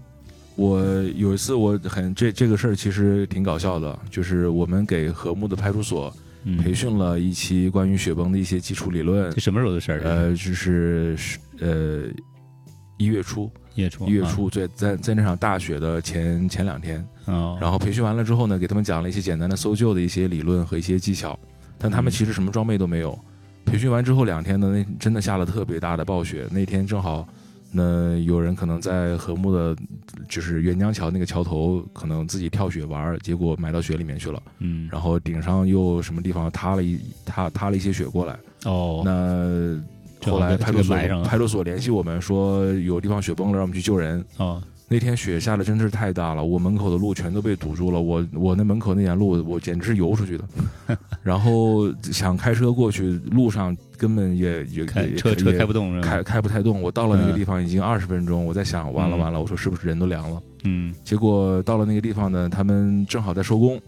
[0.56, 0.82] 我
[1.16, 9.40] 有一次我很这这个事儿其实挺搞笑的，就是我们给和睦的派出所嗯培训了一期关于雪崩的一些基础理论这。
[9.42, 10.02] 什么时候的事儿？
[10.04, 12.04] 呃，就是是呃
[12.98, 21.38] 一月初，一月初，一月初，对，在在那场大雪的前前两天，啊，哦然后培训完了之后呢，给他们讲了一些简单的搜救的一些理论和一些技巧，
[21.78, 23.18] 但他们嗯其实什么装备都没有。
[23.66, 26.48] 培训完之后两天呢，那真的下了特别大的暴雪。
[26.52, 27.28] 那天正好，
[27.72, 29.76] 那有人可能在和木的，
[30.30, 34.42] 就是沅江桥那个桥头，可能自己跳雪玩，结果埋到雪里面去了。
[34.60, 38.38] 嗯，然后顶上又什么地方塌了一塌塌了一些雪过来。
[38.66, 44.24] 哦，那后来派出所派出所联系我们说有地方雪崩了，让我们去救人。
[44.38, 48.00] 哦，那天雪下的真是太大了，我门口的路全都被堵住了。
[48.00, 50.44] 我我那门口那点路，我简直是游出去的。
[51.24, 56.00] 然后想开车过去，路上根本也也开车车开不动？
[56.02, 56.82] 开开不太动。
[56.82, 60.42] 我到了那个嗯地方已经二十分钟，我在想完了嗯完了，我说是不是人都凉了？
[60.66, 63.80] 嗯结果到了那个地方呢，他们正好在收工。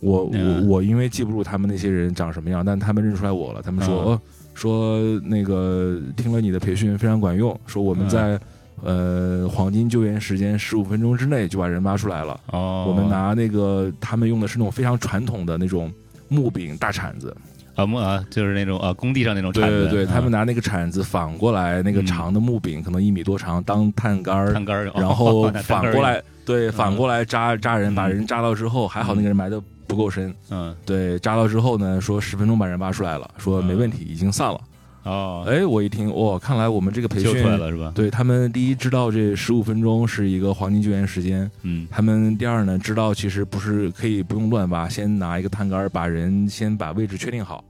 [0.00, 3.60] 我我嗯我因为记不住他们那些人长什么样，但他们认出来我了。
[3.60, 4.20] 他们说、嗯哦，
[4.54, 8.40] 说那个听了你的培训非常管用，说我们嗯在、
[8.82, 12.38] 呃黄金救援时间十五分钟之内就把人挖出来了。
[12.46, 15.92] 哦，我们拿那个他们用的是那种非常传统的那种
[16.28, 17.34] 木柄大铲子，
[17.74, 20.10] 啊木啊，就是那种啊工地上那种铲子，对对对，啊。
[20.14, 30.74] 他们拿那个铲子反过来，那个嗯长的木柄可能一米多长当探杆儿，探杆儿，哦然后 反过来，对，嗯反过来扎扎人，把人扎到之后，还好那个人埋的不够深，嗯。
[30.84, 34.60] 对，扎到之后呢，说十分钟把人挖出来了，说没问题，已经散了。
[35.04, 37.92] 哦，哎，我一听，哇，看来我们这个培训了是吧？
[37.94, 41.86] 对他们第一知道这十五分钟是一个黄金救援时间，嗯。
[41.90, 47.64] 他们第二呢知道其实不是可以不用乱挖，先拿一个探杆把人先把位置确定好。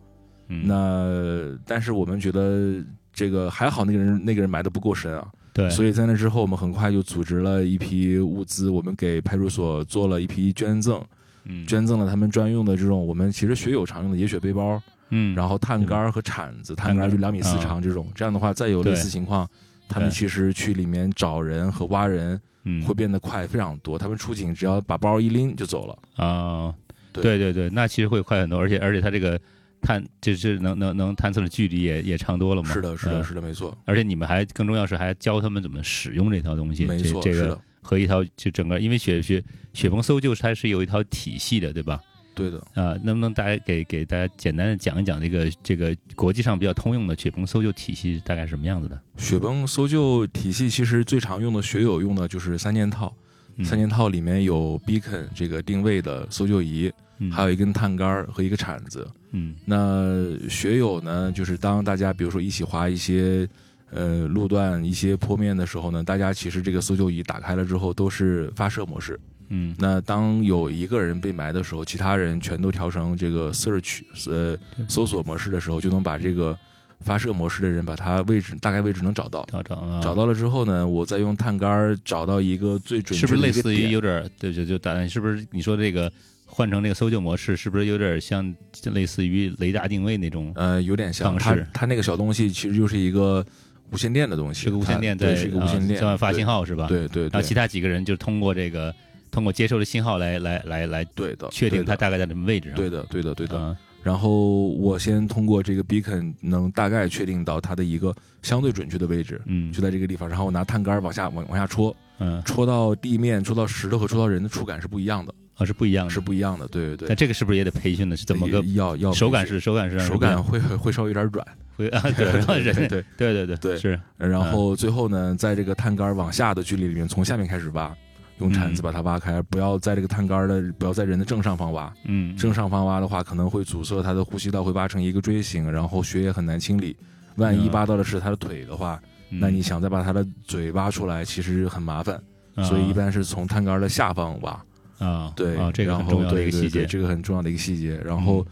[0.49, 11.01] 嗯，那但是我们觉得这个还好，那个人那个人埋的不够深啊，对，所以在那之后，我们很快就组织了一批物资，我们给派出所做了一批捐赠，
[11.45, 11.67] 嗯。
[11.67, 17.11] 捐赠了他们专用的这种我们其实学友常用的野雪背包，嗯，然后探杆儿和铲子，探杆儿。
[17.11, 19.49] 就两米四长这种，这样的话再有类似情况，
[19.89, 22.83] 他们其实去里面找人和挖人嗯。
[22.85, 26.25] 会变得快非常多，他们出警只要把包一拎就走了。
[26.25, 26.75] 啊，
[27.13, 27.23] 对。
[27.23, 29.41] 对对对，那其实会快很多，而且而且他这个
[29.81, 32.69] 探就是能能能探测的距离也也长多了嘛。
[32.71, 39.43] 是的，是的，嗯是的，没错，而且你们还更重要是还教他们怎么使用这套东西，没错，这这个是的，和一套就整个，因为雪雪
[39.73, 41.99] 雪崩搜救它是有一套体系的，对吧？
[42.39, 42.59] 对的。
[42.81, 49.01] 啊、能不能大家给给大家简单的讲一讲这个这个国际上比较通用的雪崩搜救体系大概是什么样子的？
[49.17, 53.13] 雪崩搜救体系其实最常用的学友用的就是三件套，
[53.57, 59.07] 嗯三件套里面有 beacon 这个定位的搜救仪，嗯还有一根探杆儿和一个铲子。
[59.33, 63.49] 嗯那学友呢，就是当大家比如说一起滑一些
[63.91, 69.19] 呃路段、一些坡面的时候呢，大家其实这个搜救仪打开了之后都是发射模式。
[69.51, 74.57] 嗯那当有一个人被埋的时候，其他人全都调成这个 search 呃
[74.89, 76.57] 搜索模式的时候，就能把这个
[77.01, 79.47] 发射模式的人把他位置大概位置能找到。
[79.51, 86.13] 找到啊，找到了之后呢，我再用探杆儿找到一个最准确的是不是类似于有点儿对就就打是不是你说这个
[86.45, 88.55] 换成那个搜救模式，是不是有点像
[88.93, 90.53] 类似于雷达定位那种？
[90.57, 93.45] 呃有点像它它那个小东西其实就是一个
[93.93, 96.89] 无线电的东西，是个无线电对在是一个无线电啊向外发信号是吧？。
[96.89, 98.95] 对对对然后其他几个人就通过这个
[99.31, 102.77] 通过接收的信号来来来来对的确定它大概在什么位置上。
[102.77, 103.59] 对的对的对的。
[103.59, 110.27] 嗯然后我先通过这个 beacon 能大概确定到它的一个相对准确的位置，嗯就在这个地方。
[110.27, 116.67] 然后我拿探杆往下往往下戳，嗯，戳到地面、戳到石头和戳到人的触感是不一样的，啊是不一样的，是不一样的。
[116.69, 118.17] 对对对，那这个是不是也得培训的？
[118.17, 122.01] 是怎么个要要手感是手感是手感会会会稍微有点软，会啊？
[122.17, 127.95] 对， 对对对对对对是然后最后呢，在这个探杆往下的距离里面，从下面开始挖，
[128.39, 131.93] 用铲子嗯把它挖开，不要在这个探杆的，不要在人的正上方挖。
[132.05, 136.97] 嗯正上方挖的话，可能会阻塞它的呼吸道，会挖成一个锥形，然后血液很难清理。
[137.37, 142.21] 万一嗯挖到的是他的腿的话，嗯那你想再把他的嘴挖出来，其实很麻烦。
[142.55, 144.61] 啊所以一般是从探杆的下方挖。
[144.99, 147.97] 啊对，啊这个很重要的一个细节这个很重要的一个细节。
[148.05, 148.45] 然后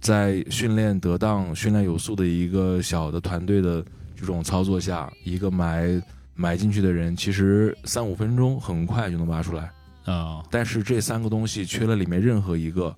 [0.00, 3.82] 在训练得当、训练有素的一个小的团队的
[4.14, 6.02] 这种操作下，一个埋
[6.34, 9.70] 埋进去的人，其实三五分钟很快就能挖出来。
[10.04, 12.94] 啊但是这三个东西缺了里面任何一个，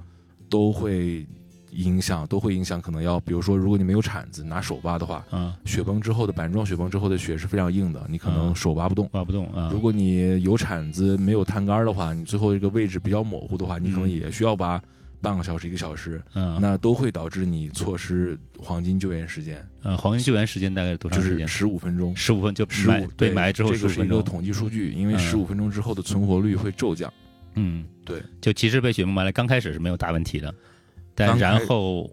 [0.48, 1.24] 都会
[1.70, 2.80] 影响，都会影响。
[2.80, 9.08] 可能要，比如说，如果你没有铲子，拿手挖的话，啊雪崩之后的板状雪崩之后的雪是非常硬的，你可能嗯手挖不动。
[9.12, 14.82] 挖不动啊如果你有铲子没有探杆的话，你最后一个位置比较模糊的话，你可能嗯也需要挖
[15.20, 21.38] 半个小时、一个小时，嗯那都会导致你错失黄金救援时间，嗯黄金救援时间大概多长时间？
[21.40, 22.14] 就是十五分钟。
[22.14, 27.12] 十五分就十五被埋之后这个十五分钟，是一个统计数据，因为嗯十五分钟之后的存活率会骤降。
[27.54, 30.54] 嗯，对，就其实被雪崩埋了，刚开始是没有大问题的，
[31.14, 32.10] 但然后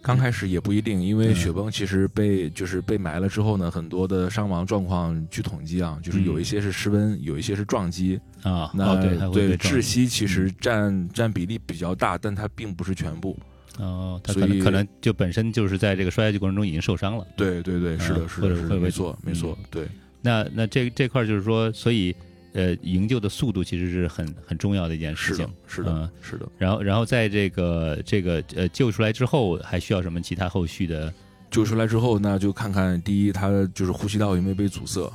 [0.00, 8.18] 刚开始也不一定，因为嗯雪崩其实被就是被埋了之后呢，很多的伤亡状况，据统计啊，就是有一些是失温，有一些是撞击。
[8.42, 13.36] 啊，那哦对，它会被撞窒息其实占占比例比较大，但它并不是全部。
[13.78, 17.26] 哦，他所以可能可能就本身就是在这个摔下去过程中已经受伤了。
[17.36, 19.86] 对对对，是的，是的，没错，没错，对。
[20.20, 22.14] 那那这这块就是说，所以
[22.52, 26.48] 呃，营救的速度其实是很很重要的一件事情是的。，是的嗯，是的。
[26.58, 31.12] 然后然后在这个这个呃救出来之后，还需要什么其他后续的？
[31.50, 35.10] 救出来之后，那就看看第一，他就是呼吸道有没有被阻塞，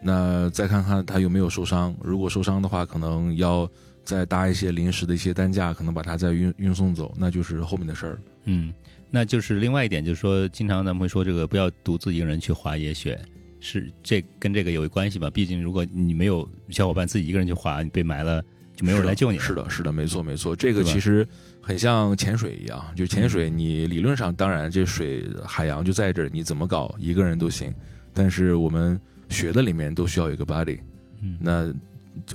[0.00, 1.94] 那再看看他有没有受伤。
[2.02, 3.70] 如果受伤的话，可能要
[4.02, 8.18] 再搭一些临时的一些担架，可能把他再运运送走，那就是后面的事儿。
[8.44, 8.72] 嗯，
[9.10, 13.20] 那就是另外一点，就是说，经常咱们会说这个不要独自一个人去滑野雪，
[13.60, 15.28] 是这跟这个有关系吧？
[15.30, 18.42] 毕竟如果你没有小伙伴自己一个人去滑，你被埋了，
[18.76, 19.44] 就没有人来救你了。
[19.44, 20.54] 是的，是的，没错，没错。
[20.54, 21.26] 这个其实
[21.60, 27.74] 很像潜水一样，就潜水，你理论上当然这水海洋就在这儿，你怎么搞一个人都行。
[28.14, 30.80] 但是我们学的里面都需要有一个 body，
[31.20, 31.72] 嗯，那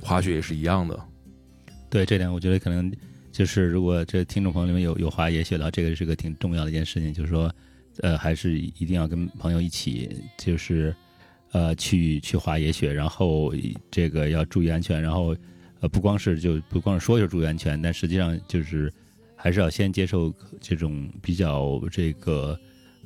[0.02, 0.98] 滑雪也是一样的。
[1.90, 2.90] 对这点，我觉得可能
[3.30, 7.52] 就是如果这听众朋友里面有有滑野雪的话，这个是个挺重要的一件事情，就是说，
[7.98, 10.94] 呃，还是一定要跟朋友一起，就是
[11.54, 13.54] 呃去去滑野雪，然后
[13.90, 15.34] 这个要注意安全，然后
[15.80, 18.92] 呃不光是就不光是说就注意安全，但实际上就是
[19.36, 22.58] 还是要先接受这种比较这个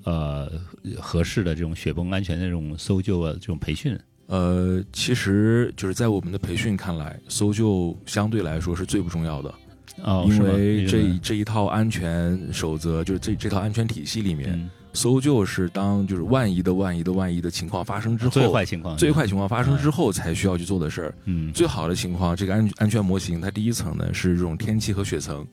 [0.05, 0.51] 呃
[0.99, 3.97] 合适的这种雪崩安全的这种搜救啊这种培训。
[4.29, 9.55] 呃，其实就是在我们的培训看来，搜救相对来说是最不重要的，
[10.03, 21.15] 哦，因为这这一套安全守则，就是这这套安全体系里面，嗯搜救是当就是万一的万一的万一的情况发生之后，最坏情况最坏情况发生之后才需要去做的事儿。
[21.27, 25.47] 嗯最好的情况，这个安安全模型它第一层呢是这种天气和雪层。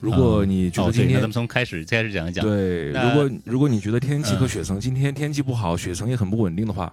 [0.00, 2.44] 如果你觉得今天、咱们从开始开始讲一讲。
[2.44, 6.92] 对，如果如果你觉得天气和嗯雪层、今天天气不好，雪层也很不稳定的话，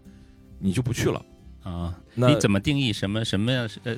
[0.59, 1.19] 你就不去了。
[1.69, 3.95] 啊，那你怎么定义什么什么样是呃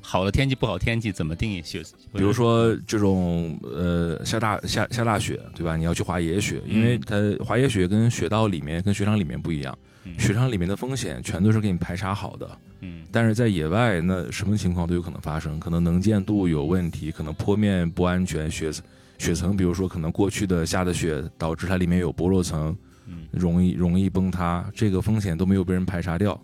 [0.00, 1.12] 好的天气不好天气？
[1.12, 1.82] 怎么定义雪？
[2.14, 5.76] 比如说这种呃下大下下大雪，对吧？
[5.76, 12.58] 你要去滑野雪，因为它滑野雪跟雪道里面跟雪场里面不一样，嗯雪场里面的风险全都是给你排查好的。
[12.80, 18.72] 嗯但是在野外，那什么情况都有可能发生，可能能见度有问题，可能坡面不安全，雪
[19.18, 22.74] 雪层，比如说可能过去的下的雪导致它里面有薄弱层，
[23.06, 26.40] 嗯容易容易崩塌，这个风险都没有被人排查掉，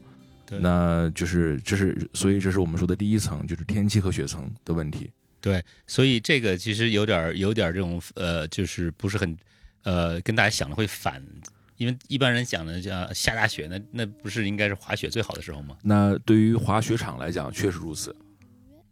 [0.47, 5.11] 对那就是这是所以这是我们说的第一层，就是天气和雪层的问题。
[5.41, 9.37] 对，所以这个其实有点儿有点儿这种呃，就是不是很
[9.83, 11.23] 呃，跟大家想的会反，
[11.77, 15.77] 因为一般人想的叫下大雪，那那不是应该是滑雪最好的时候吗？
[15.83, 18.15] 那对于滑雪场来讲，确实如此，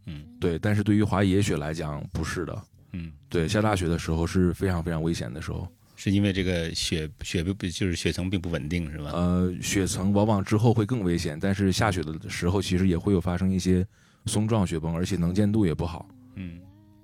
[0.05, 2.63] 嗯对，但是对于滑野雪来讲，不是的。
[2.93, 5.67] 嗯，对，下大雪的时候是非常非常危险的时候。
[6.05, 9.09] 是因为这个雪雪不不就是雪层并不稳定是吧？
[9.11, 13.83] 呃，雪层往往之后会更危险，但是下雪的时候其实也会有发生一些
[14.27, 16.07] 松状雪崩，而且能见度也不好。
[16.35, 16.59] 嗯，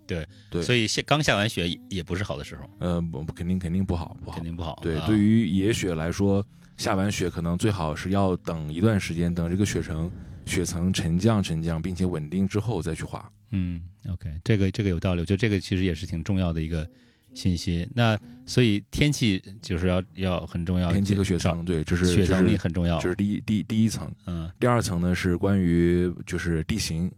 [0.05, 4.43] 对对所以下刚下完雪也也不是好的时候，呃，不肯定肯定不好，不好肯。
[4.43, 4.79] 定不好。
[4.83, 6.45] 对，啊对于野雪来说，
[6.77, 10.11] 下完雪可能最好是要等一段时间，等这个雪层
[10.45, 13.27] 雪层沉降沉降，并且稳定之后再去滑。
[13.49, 16.87] 嗯，OK，这个这个有道理，我觉得这个其实也是挺重要的一个
[17.33, 17.87] 信息。
[17.93, 23.09] 那所以天气就是要要很重要，天气和雪找层，对，这是雪层也这是很重要这。
[23.09, 24.11] 是第一第第一层。
[24.25, 27.11] 嗯第二层呢是关于就是地形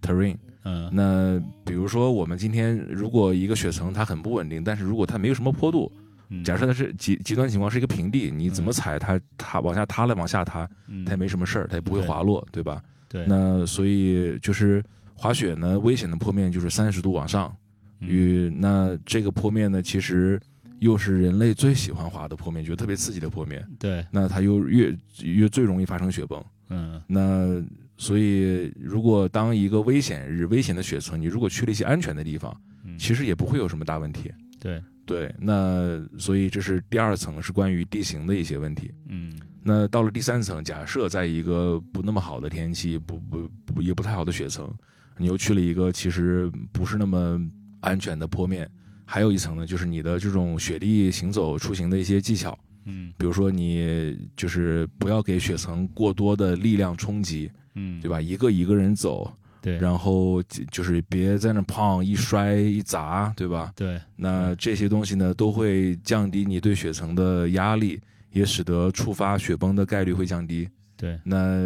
[0.00, 0.36] terrain。
[0.64, 5.90] 嗯那比如说我们今天如果一个雪层它很不稳定，但是如果它没有什么坡度，
[6.30, 12.82] 嗯，假设它是极极端情况是一个平地，你怎么踩它它往下塌了往下塌，嗯它也没什么事儿，它也不会滑落，对吧？
[13.08, 17.56] 对，那所以就是滑雪呢，危险的坡面就是三十度往上，嗯
[18.00, 20.40] 与那这个坡面呢，其实
[20.80, 26.42] 又是人类最喜欢滑的坡面，觉得特别刺激的坡面，对，那它又越越最容易发生雪崩。
[26.70, 27.02] 嗯。
[27.06, 27.62] 那
[27.96, 34.32] 所以，如果当一个危险日、危险的雪层，你如果去了一些安全的地方，嗯，其实也不会有什么大问题。
[34.60, 38.92] 对，对，那所以这是第二层，是关于地形的一些问题。
[39.08, 39.32] 嗯。
[39.60, 44.72] 那到了第三层，假设在一个不那么好的天气，不不不也不太好的雪层，
[45.16, 47.40] 你又去了一个其实不是那么
[47.80, 48.68] 安全的坡面，
[49.04, 58.20] 还有一层呢，就是你的这种雪地行走出行的一些技巧，嗯比如说你就是不要给雪层过多的力量冲击，嗯，对吧？
[58.20, 63.72] 一个一个人走，对，然后就就是别在那胖一摔一砸，对吧？
[63.76, 68.00] 对，那这些东西呢，都会降低你对雪层的压力，
[68.32, 70.68] 也使得触发雪崩的概率会降低。
[70.98, 71.62] 对，那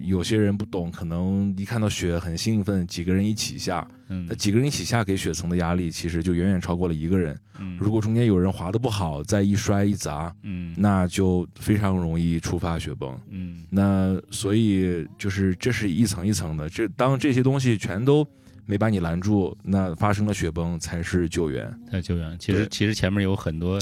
[0.00, 4.24] 有些人不懂，可能一看到雪很兴奋，几个人一起下，嗯。
[4.28, 7.36] 那几个人一起下给雪层的压力，其实就远远超过了一个人。
[7.58, 10.72] 嗯，如果中间有人滑得不好，再一摔一砸，嗯。
[10.78, 13.18] 那就非常容易触发雪崩。
[13.30, 13.64] 嗯。
[13.68, 18.24] 那所以就是这是一层一层的，这当这些东西全都
[18.64, 21.68] 没把你拦住，那发生了雪崩才是救援。
[21.90, 23.80] 才救援，其实其实前面有很多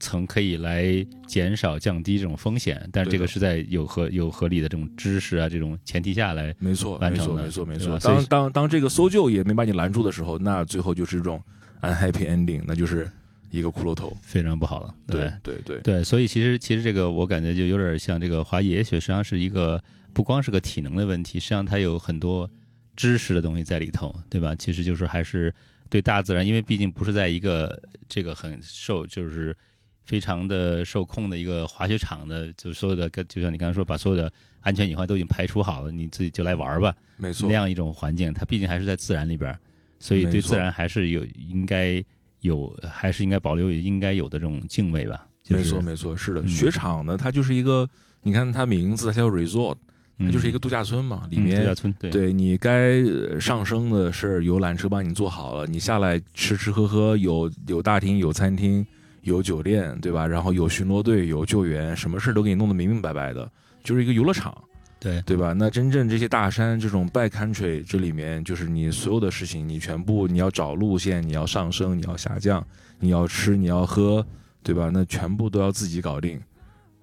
[0.00, 0.84] 层可以来
[1.26, 7.98] 减少降低这种风险，但是这个是在有合有合理的这种知识啊这种前提下来，没错，没错，完成的没错，没错。
[7.98, 11.42] 当当当这个搜救也没把你拦住的时候，那最后就是这种
[11.80, 13.10] unhappy ending，那就是
[13.50, 14.16] 一个骷髅头。
[14.22, 14.94] 非常不好了。
[15.06, 19.82] 对对对对，所以其实其实这个我感觉就有点像这个滑野雪，实际上是一个
[20.12, 22.50] 不光是个体能的问题，实际上它有很多
[22.96, 24.54] 知识的东西在里头，对吧？
[24.54, 25.54] 其实就是还是
[25.88, 29.56] 对大自然，因为毕竟不是在一个这个很受就是
[30.04, 34.30] 非常的受控的一个滑雪场的，就所有的跟就像你刚才说，把所有的
[34.60, 39.56] 安全隐患都已经排除好了，你自己就来玩吧，没错那，样一种环境，它毕竟还是在自然里边，
[39.98, 42.04] 所以对自然还是有应该
[42.40, 45.26] 有，还是应该保留应该有的这种敬畏吧。
[45.42, 46.40] 就是、没错，没错，是的。
[46.40, 47.88] 嗯雪场呢，它就是一个，
[48.22, 49.76] 你看它名字，它叫 resort，
[50.18, 58.86] 它就是一个度假村嘛，里嗯度假村，对对你该呃上升的事儿，有缆车帮你做好了，你下来吃吃喝喝，有有大厅，有餐厅，
[59.24, 60.26] 有酒店，对吧？
[60.26, 63.50] 然后有巡逻队，有救援，什么事都给你弄得明明白白的，
[63.82, 64.56] 就是一个游乐场，
[65.00, 65.52] 对对吧？
[65.52, 72.64] 那真正这些大山这种 back country 这里面，就是你所有的事情，你全部你要找路线，你要上升，你要下降，
[73.00, 74.24] 你要吃，你要喝，
[74.62, 74.90] 对吧？
[74.92, 76.40] 那全部都要自己搞定。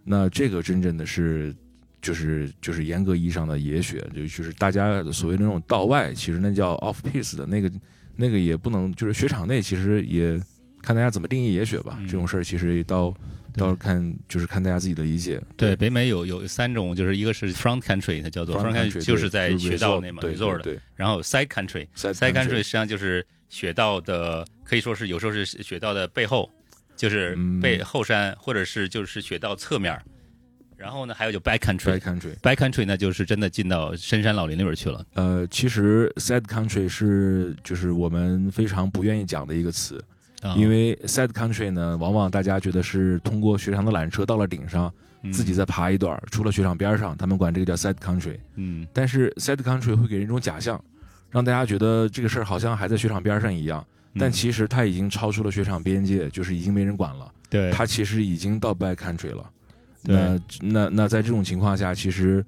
[0.04, 1.56] 那这个真正的是，
[2.02, 7.72] 就是就是严格意义上的野雪，就就是大家所谓的那种道外，其实那叫 off piste 的那个，
[8.16, 10.40] 那个也不能，就是雪场内其实也
[10.82, 11.98] 看大家怎么定义野雪吧。
[12.00, 13.14] 嗯这种事儿其实到
[13.54, 15.42] 到看就是看大家自己的理解。
[15.56, 21.88] 对，北美有有三种，就是一个是 front country，它叫做 front country，就是在雪道内嘛对然后 side country。
[21.96, 26.50] ，side country 实际上就是雪道的，可以说是有时候是雪道的背后，
[26.96, 30.00] 就是嗯背后山，或者是就是雪道侧面。
[30.78, 32.00] 然后呢，还有就 back country。
[32.00, 32.34] country。
[32.42, 35.06] back country 呢，就是真的进到深山老林里边去了。
[35.14, 40.04] 呃，其实 side country 是就是我们非常不愿意讲的一个词，
[40.42, 40.54] 啊。
[40.56, 45.32] 因为 side country 呢，往往大家觉得是通过雪场的缆车到了顶上，嗯。
[45.32, 48.38] 自己再爬一段儿，出了雪场边儿上，他们管这个叫 side country。
[48.56, 48.86] 嗯。
[48.92, 50.84] 但是 side country 会给人一种假象，
[51.30, 53.86] 让大家觉得这个事儿好像还在雪场边上一样，
[54.20, 57.72] 但嗯其实它已经超出了雪场边界，就是已经没人管了，对。
[57.72, 59.50] 它其实已经到 back country 了。
[60.04, 60.16] 对。
[60.16, 62.44] 那那那在这种情况下，其实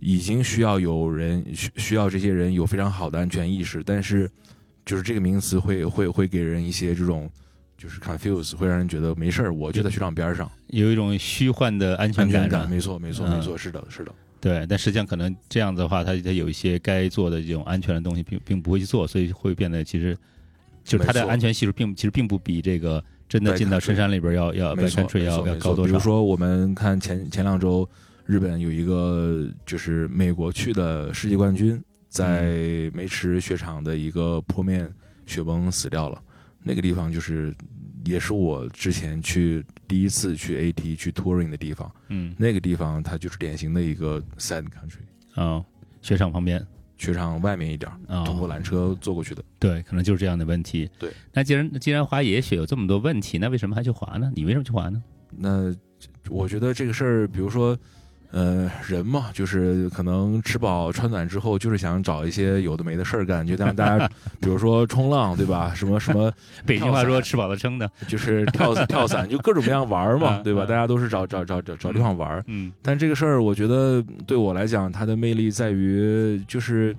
[0.00, 4.30] 已经需要有人需需要这些人有非常好的安全意识，但是
[4.88, 7.30] 就是这个名词会会会给人一些这种
[7.76, 14.10] 就是 confuse，会让人觉得没事儿，我就在雪场边儿上，有一种虚幻的安全感没错没错嗯没错，是的是的，
[14.40, 20.16] 对，但实际上可能这样子的话，他他有一些该做的这种安全的东西，并并不会去做，所以会变得其实
[20.82, 25.46] 就是它的安全系数并其实并不比这个真的进到深山里边要要要没错没错。
[25.46, 25.84] 要高多少？
[25.84, 27.86] 比如说我们看前前两周，
[28.24, 31.78] 日本有一个就是美国去的世界冠军，
[32.08, 34.92] 在梅池雪场的一个坡面
[35.26, 36.22] 雪崩死掉了。
[36.62, 37.54] 那个地方就是
[38.04, 41.90] 也是我之前去第一次去 AT 去 touring 的地方。
[42.08, 45.64] 嗯那个地方它就是典型的一个 side country，啊，
[46.02, 49.44] 雪场旁边雪场外面一点儿，啊，通过缆车坐过去的。
[49.58, 50.90] 对，可能就是这样的问题。
[50.98, 54.32] 对，那既然既然滑野雪有这么多问题，那为什么还去滑呢？
[54.34, 55.02] 你为什么去滑呢？
[55.30, 55.74] 那
[56.28, 57.78] 我觉得这个事儿，比如说，
[58.30, 64.06] 呃，人嘛，就是可能吃饱穿暖之后，就是想找一些有的没的事儿干，就让大家，
[64.38, 65.72] 比如说冲浪，对吧？
[65.74, 66.30] 什 么什么，
[66.66, 67.90] 北京话说吃饱了撑的。
[68.06, 70.64] 就是跳跳伞，就各种各样玩儿嘛，嗯 对吧？
[70.64, 72.44] 嗯大家都是找找找找找地方玩儿。
[72.48, 76.94] 嗯但这个事儿，我觉得对我来讲，它的魅力在于，就是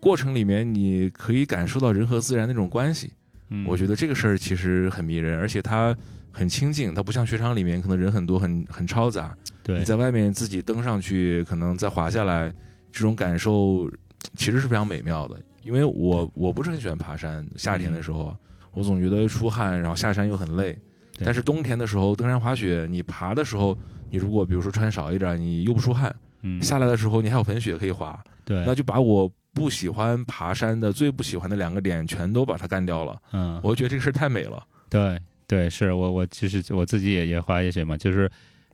[0.00, 3.12] 过程里面你可以感受到人和自然那种关系。
[3.50, 5.96] 嗯，我觉得这个事儿其实很迷人，而且它
[6.32, 9.32] 很清静，它不像雪场里面可能人很多，很很嘈杂。
[9.68, 12.50] 对你在外面自己登上去，可能再滑下来，
[12.90, 13.86] 这种感受
[14.34, 15.38] 其实是非常美妙的。
[15.62, 18.36] 因为我我不是很喜欢爬山，夏天的时候啊，
[18.72, 20.74] 我总觉得出汗，然后下山又很累。
[21.22, 23.76] 但是冬天的时候，登山滑雪，你爬的时候，
[24.08, 33.20] 你如果比如说穿少一点，你又不出汗，嗯下来的时候你还有粉雪可以滑，对那就把我不喜欢爬山的最不喜欢的两个点全都把它干掉了。
[33.32, 34.64] 嗯我觉得这个事儿太美了。
[34.88, 38.30] 对对，是我我其实我自己也也滑野雪嘛，就是是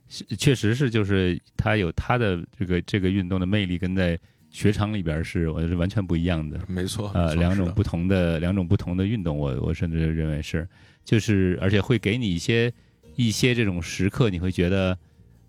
[0.07, 4.17] 确实是就是它有它的这个这个运动的魅力，跟在
[4.49, 6.59] 雪场里边是我觉得是完全不一样的。
[6.67, 10.67] 没错，呃，两种不同的两种不同的运动，我我甚至认为是，
[11.03, 12.71] 就是而且会给你一些
[13.15, 14.97] 一些这种时刻，你会觉得，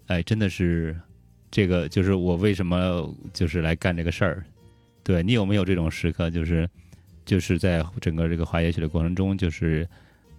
[0.07, 0.99] 哎，真的是
[1.51, 4.45] 这个就是我为什么就是来干这个事儿？
[5.05, 6.29] 对你有没有这种时刻？
[6.31, 6.69] 就是
[7.25, 9.89] 就是在整个这个滑野雪的过程中，就是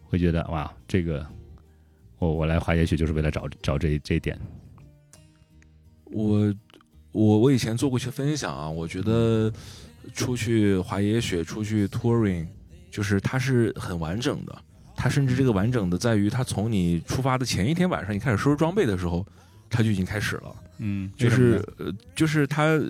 [0.03, 1.26] 会觉得哇，这个
[2.20, 4.39] 我我来华野雪就是为了找找这这一点。
[6.05, 6.53] 我
[7.11, 9.51] 我我以前做过一些分享啊，我觉得
[10.13, 12.47] 出去滑野雪、出去 touring，
[12.89, 14.61] 就是它是很完整的。
[14.95, 19.24] 它甚至这个完整的在于，它从你出发的前一天晚上，你开始收拾装备的时候，
[19.70, 20.55] 它就已经开始了。
[20.80, 22.82] 嗯，就是呃，就是它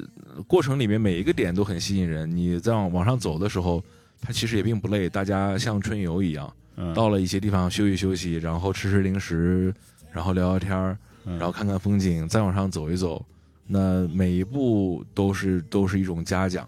[0.47, 2.29] 过程里面每一个点都很吸引人。
[2.33, 3.83] 你在往往上走的时候，
[4.21, 6.53] 它其实也并不累，大家像春游一样，
[6.95, 9.73] 到了一些地方休息休息，然后吃吃零食，
[10.11, 13.25] 然后聊聊天儿，然后看看风景，再往上走一走。
[13.65, 16.67] 那每一步都是都是一种嘉奖。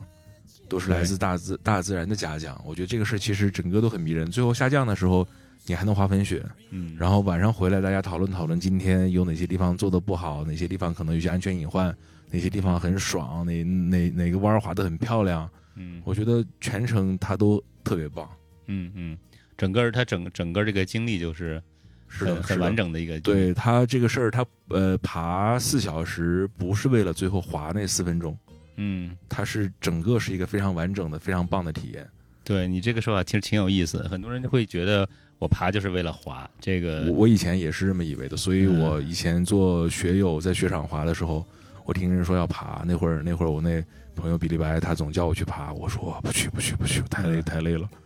[0.68, 4.30] 都是来自大自大自然的嘉奖，我觉得这个事其实整个都很迷人。
[4.30, 5.28] 最后下降的时候，
[5.66, 11.88] 你还能滑粉雪，嗯，然后晚上回来大家讨论讨论今天有哪些地方做的不好，哪些地方可能有些安全隐患，
[12.30, 18.30] 哪些地方很爽，哪哪哪个弯滑的很漂亮，嗯，我觉得全程它都特别棒，
[18.68, 19.18] 嗯嗯，
[19.60, 21.62] 整个他整整个这个经历就是
[22.08, 28.36] 是很完整的一个，对他这个事儿，他呃爬四小时不是为了最后滑那四分钟。
[28.78, 32.08] 嗯，他是整个是一个非常完整的、非常棒的体验。
[32.46, 35.08] 对你这个说法其实挺有意思，很多人会觉得
[35.38, 36.50] 我爬就是为了滑。
[36.62, 41.46] 这个我我以前也是这么以为的，所以我以前做学友在雪场滑的时候，
[41.84, 43.84] 我听人说要爬，那会儿那会儿我那
[44.16, 47.88] 朋友比利白他总叫我去爬，我说不去不去不去，太累太累了。
[47.92, 48.00] 嗯，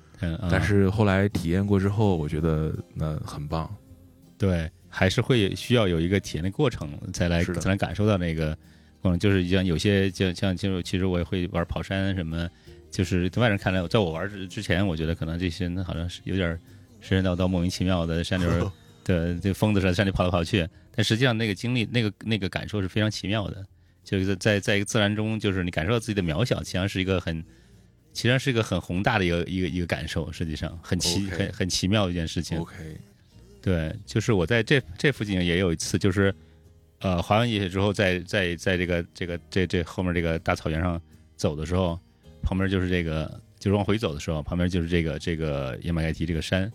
[0.50, 3.70] 但是后来体验过之后，我觉得那很棒。
[4.38, 8.58] 对，还是会需要有一个体验的过程，才来才能感受到那个。
[9.04, 12.50] 嗯，就是像有些像像就其实我也会玩跑山什么，
[12.90, 16.58] 就是在外人看来，在我玩之之前，我觉得可能这些人好像是有点
[17.02, 18.46] 神神叨叨、莫名其妙的山里
[19.04, 23.66] 的这疯子似的山里跑来跑去，但实际上那个经历、那个那个感受是非常奇妙的。
[24.06, 27.44] 就是在在一个自然中，就是你感受到自己的渺小，其实是一个很，
[28.14, 30.32] 其实是一个很宏大的一个一个一个感受。
[30.32, 32.58] 实际上很奇很很奇妙的一件事情。
[32.60, 32.76] OK，
[33.62, 36.34] 对，就是我在这这附近也有一次，就是。
[37.00, 41.02] 呃，滑完野雪之后，在在在这个这个这这后面这个大草原上
[41.36, 42.00] 走的时候，
[42.42, 46.72] 旁边就是这个，就是往回走的时候，旁边就是这个这个野马盖提这个山，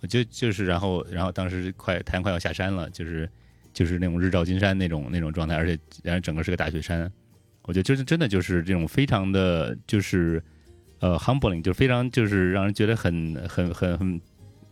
[0.00, 3.26] 我就就是然后然后当时快太阳快要下山了，就是
[3.72, 7.10] 就是那种日照金山那种那种状态，而且然后整个是个大雪山，
[7.62, 10.42] 我觉得就是真的就是这种非常的就是
[11.00, 14.20] 呃 humbling，就非常就是让人觉得很很很很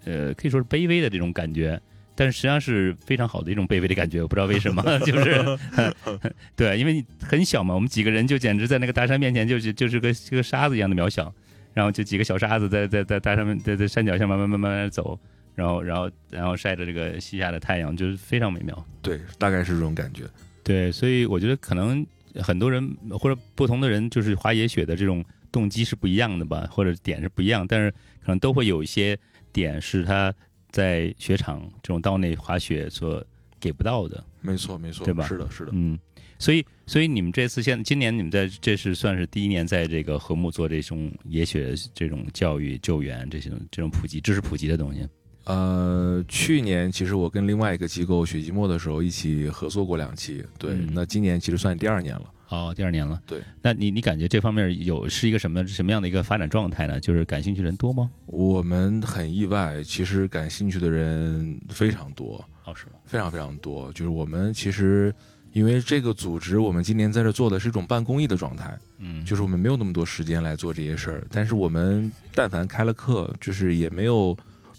[0.04, 1.80] 呃可以说是卑微的这种感觉。
[2.14, 5.58] 但是实际上是非常好的一种卑微的感觉，我不知道为什么， 就是
[6.56, 11.32] 对，因为你很小嘛，我们几个人就简直在那个大山面前，就是就是个个沙子一样的渺小，
[11.74, 15.16] 然后就几个小沙子在在在大山面，在在山脚下慢慢慢慢慢走，
[15.54, 18.84] 然后然后然后晒着这个西下的太阳，就是非常美妙。
[19.00, 20.24] 对，大概是这种感觉。
[20.64, 22.04] 对，所以我觉得可能
[22.34, 27.90] 很多人或者不同的人，就是滑野雪的这种动机是不一样的吧，或者点是不一样，但是
[28.20, 29.18] 可能都会有一些
[29.52, 30.34] 点是他。
[30.70, 33.24] 在雪场这种道内滑雪所
[33.58, 35.26] 给不到的，没错没错，对吧？
[35.26, 35.98] 是的，是的，嗯，
[36.38, 45.08] 所以所以你们这次现今年你们在这是算是第一年在这个和睦做这种野雪这种教育救援这些这种普及知识普及的东西。
[45.48, 52.22] 呃，去年其实我跟另外一个机构雪季末的时候一起合作过两期，对，那今年其实算第二年了。
[52.50, 53.20] 哦，第二年了。
[53.26, 57.00] 对，那你你感觉这方面有是一个什么什么样的一个发展状态呢？
[57.00, 58.10] 就是感兴趣人多吗？
[58.26, 62.44] 我们很意外，其实感兴趣的人非常多。
[62.64, 62.92] 哦，是吗？
[63.06, 63.90] 非常非常多。
[63.92, 65.14] 就是我们其实
[65.52, 68.78] 因为这个组织，我们今年在这做的是一种半公益的状态。
[68.98, 74.34] 嗯，就是我们没有那么多时间来做这些事儿，但是我们但凡开了课，就是也没有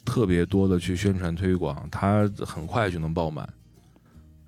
[0.10, 3.48] 特别多的去宣传推广，它很快就能爆满。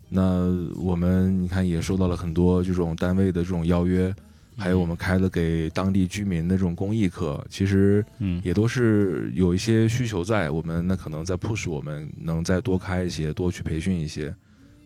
[0.10, 4.14] 那我们你看也收到了很多这种单位的这种邀约，
[4.58, 14.36] 还有我们开了给当地居民的这种公益课，其实嗯也都是有一些需求在，我们那可能在 push 我们能再多开一些，多去培训一些，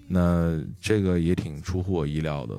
[0.07, 2.55] 那这个也挺出乎我意料的。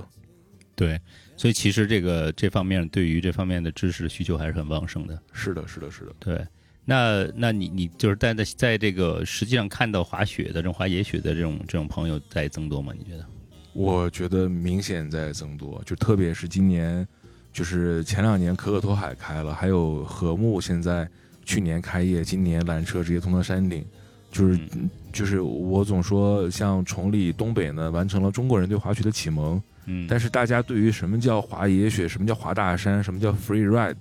[0.74, 1.00] 对，
[1.36, 5.16] 所以其实这个这方面对于这方面的知识需求还是很旺盛的。
[5.32, 6.12] 是的，是的，是的。
[6.18, 6.44] 对。
[6.88, 12.92] 那那你你就是在在在这个实际上看到滑雪的这种滑野雪的这种这种朋友在增多吗？
[12.96, 13.26] 你觉得？
[13.72, 17.06] 我觉得明显在增多，就特别是今年，
[17.52, 21.06] 就是前两年可可托海开了，还有禾木现在
[21.44, 23.84] 去年开业，今年缆车直接通到山顶，
[24.30, 24.58] 就是
[25.12, 33.96] 就是我总说像崇礼东北呢，完成了中国人对滑雪的启蒙，嗯，但是大家对于什么叫滑野雪，什么叫滑大山，什么叫 free ride。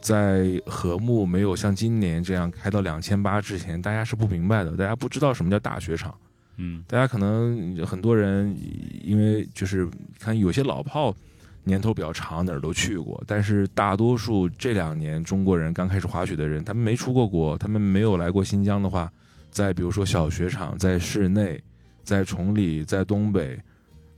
[0.00, 6.14] 在禾木没有像今年这样开到两千八之前，大家是不明白的，大家不知道什么叫大雪场。
[6.56, 8.54] 嗯大家可能很多人
[9.02, 9.88] 因为就是
[10.18, 11.14] 看有些老炮
[11.64, 19.10] 年头比较长，哪儿都去过，但是大多数这两年中国人刚开始滑雪的人，他们没出过国，他们没有来过新疆的话，
[19.50, 21.62] 在比如说小雪场，在室内，
[22.02, 23.58] 在崇礼，在东北。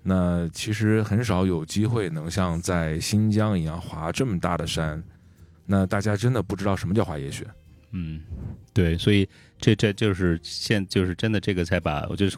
[0.04, 5.00] 那其实很少有机会能像在新疆一样滑这么大的山，
[5.66, 7.46] 那大家真的不知道什么叫滑野雪。
[7.92, 8.22] 嗯，
[8.72, 12.36] 对，所以这这就是现就是真的这个才把我就是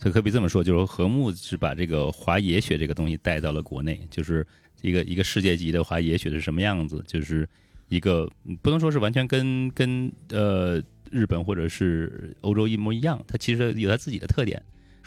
[0.00, 4.46] 可可比这么说，就是禾木是把这个滑野雪这个东西带到了国内，就是
[4.80, 7.46] 一个一个世界级的滑野雪是什么样子，就是
[7.88, 8.30] 一个
[8.62, 14.62] 不能说是完全跟跟呃日本或者是欧洲一模一样，它其实有它自己的特点，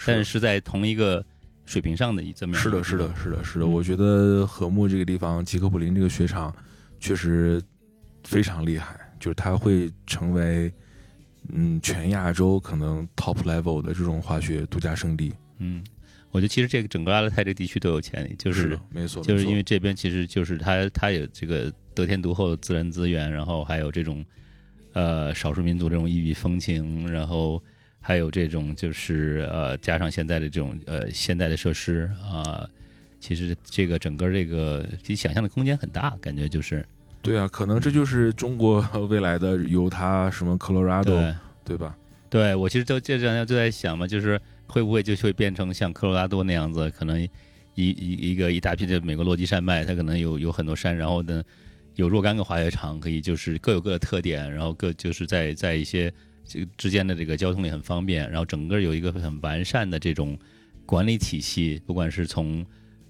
[0.06, 1.26] 但是是在同一个
[1.66, 3.66] 水平上的这么是的，是的，是的，是的。
[3.66, 6.56] 嗯我觉得禾木这个地方，吉克普林这个雪场
[7.00, 7.62] 确实
[8.24, 10.72] 非常厉害，就是它会成为
[11.54, 15.34] 嗯全亚洲可能 top level 的这种滑雪度假胜地。
[15.58, 15.84] 嗯，
[16.32, 24.24] 我觉得其实这个整个阿勒泰这个地区都有潜力，就是的，没错，就是因为这边其实就是它它有这个得天独厚的自然资源，然后还有这种
[24.94, 27.62] 呃少数民族这种异域风情，然后
[28.00, 32.70] 还有这种就是呃加上现在的这种呃现代的设施啊、
[33.20, 36.86] 其实这个整个这个其实想象的空间很大，感觉就是
[37.22, 41.96] 对啊，可能这就是中国未来的犹他什么科罗拉多，对对吧？
[42.30, 47.30] 对我其实都这两天就在想嘛，就是会不会就会变成像科罗拉多那样子，可能一
[47.76, 51.44] 一一个一大片的美国落基山脉，它可能有有很多山，然后呢
[51.96, 56.14] 有若干个滑雪场，可以就是各有各的特点，然后各就是在在一些
[56.46, 60.38] 这个之间的这个交通也很方便，然后整个有一个很完善的这种
[60.86, 62.66] 管理体系，不管是从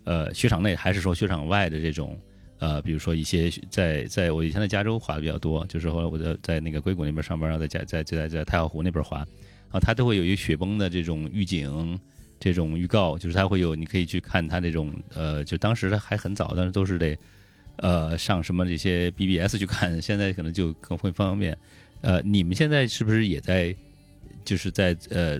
[0.10, 2.18] 呃雪场内还是说雪场外的这种。
[2.62, 9.26] 呃，比如说一些在在我以前在加州滑的比较多，就是后来我在在那个硅谷那边上班，然后在加在在在太浩湖那边滑，
[9.72, 11.98] 啊，它都会有一个雪崩的这种预警，
[12.38, 17.18] 这种预告，就是它会有，你可以去看它这种呃，就当时还很早，但是都是得
[17.78, 21.58] 呃上什么这些 BBS 去看，现在可能就更会方便。
[22.02, 23.74] 呃，你们现在是不是也在
[24.44, 25.40] 就是在呃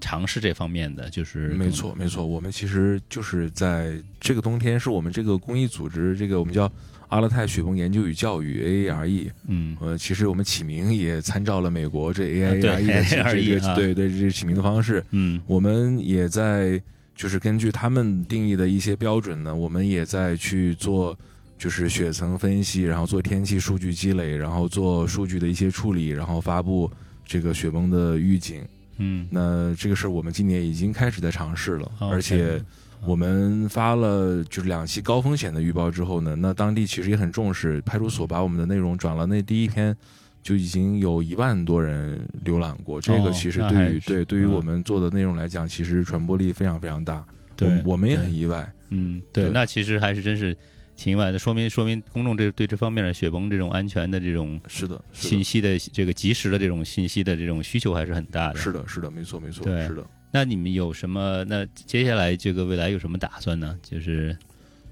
[0.00, 1.08] 尝试这方面的？
[1.10, 6.70] 就是没错，没错，我们其实就是在这个冬天，是我们这个公益组织，这个我们叫
[7.08, 9.30] 阿勒泰雪崩研究与教育 AARE。
[9.46, 16.80] 嗯呃，其实我们起名也参照了美国这 AARE 的这个啊对对这起名的方式，嗯我们也在
[17.14, 21.18] 就是根据他们定义的一些标准呢，我们也在去做
[21.56, 26.90] 就是雪层分析，然后做天气数据积累，然后做数据的一些处理，然后发布
[27.24, 28.62] 这个雪崩的预警。
[28.98, 32.62] 嗯，那这个事儿我们今年已经开始在尝试了，哦而且
[33.04, 39.94] 我们发了就是两期高风险的预报之后呢，那当地其实也很重视，派出所把我们的内容转了，那第一篇
[40.42, 43.00] 就已经有一万多人浏览过。
[43.00, 47.24] 这个其实对于、对对于嗯我们做的内容来讲，其实传播力非常非常大。
[47.54, 48.72] 对我我们也很意外。
[48.90, 50.56] 嗯，对，对那其实还是真是
[50.96, 58.58] 挺意外的，说明说明公众这对这方面的雪崩这种安全的这种是的，信息的这个及时的这种信息的这种需求还是很大的。
[58.58, 60.04] 是的，是的，没错，没错，对是的。
[60.32, 61.44] 那你们有什么？
[61.44, 63.78] 那接下来这个未来有什么打算呢？
[63.82, 64.36] 就是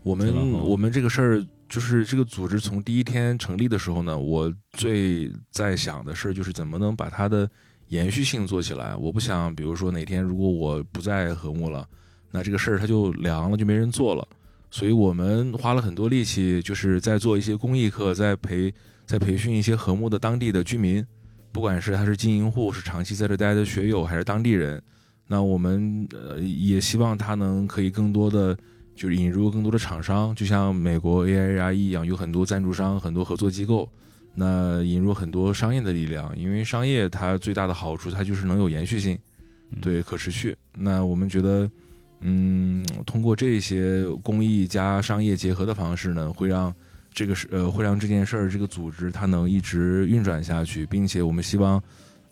[0.02, 7.50] 我们我们这个事儿，就是这个组织从第一天成立的时候呢，我最在想的事儿就是怎么能把它的
[7.88, 8.94] 延续性做起来。
[8.96, 11.86] 我不想，比如说哪天如果我不在和睦了，
[12.30, 14.26] 那这个事儿它就凉了，就没人做了。
[14.74, 18.74] 所以我们花了很多力气，就是在做一些公益课，在培
[19.06, 21.06] 在培训一些和睦的当地的居民，
[21.52, 24.82] 不管是他是经营户，是长期在这待的学友，还是当地人。
[25.28, 28.52] 那我们呃也希望他能可以更多的
[28.96, 33.88] 就是引入更多的厂商，就像美国 AIRE 一样，有很多赞助商、很多合作机构。
[34.34, 39.16] 那引入很多商业的力量，因为商业它最大的好处，它就是能有延续性，
[39.80, 40.56] 对可持续。
[40.76, 41.70] 那我们觉得，
[42.26, 46.74] 嗯，通过这些公益加商业结合的方式呢，会让
[47.12, 51.80] 这个是呃会让这件事儿这个组织它能一直运转下去，并且我们希望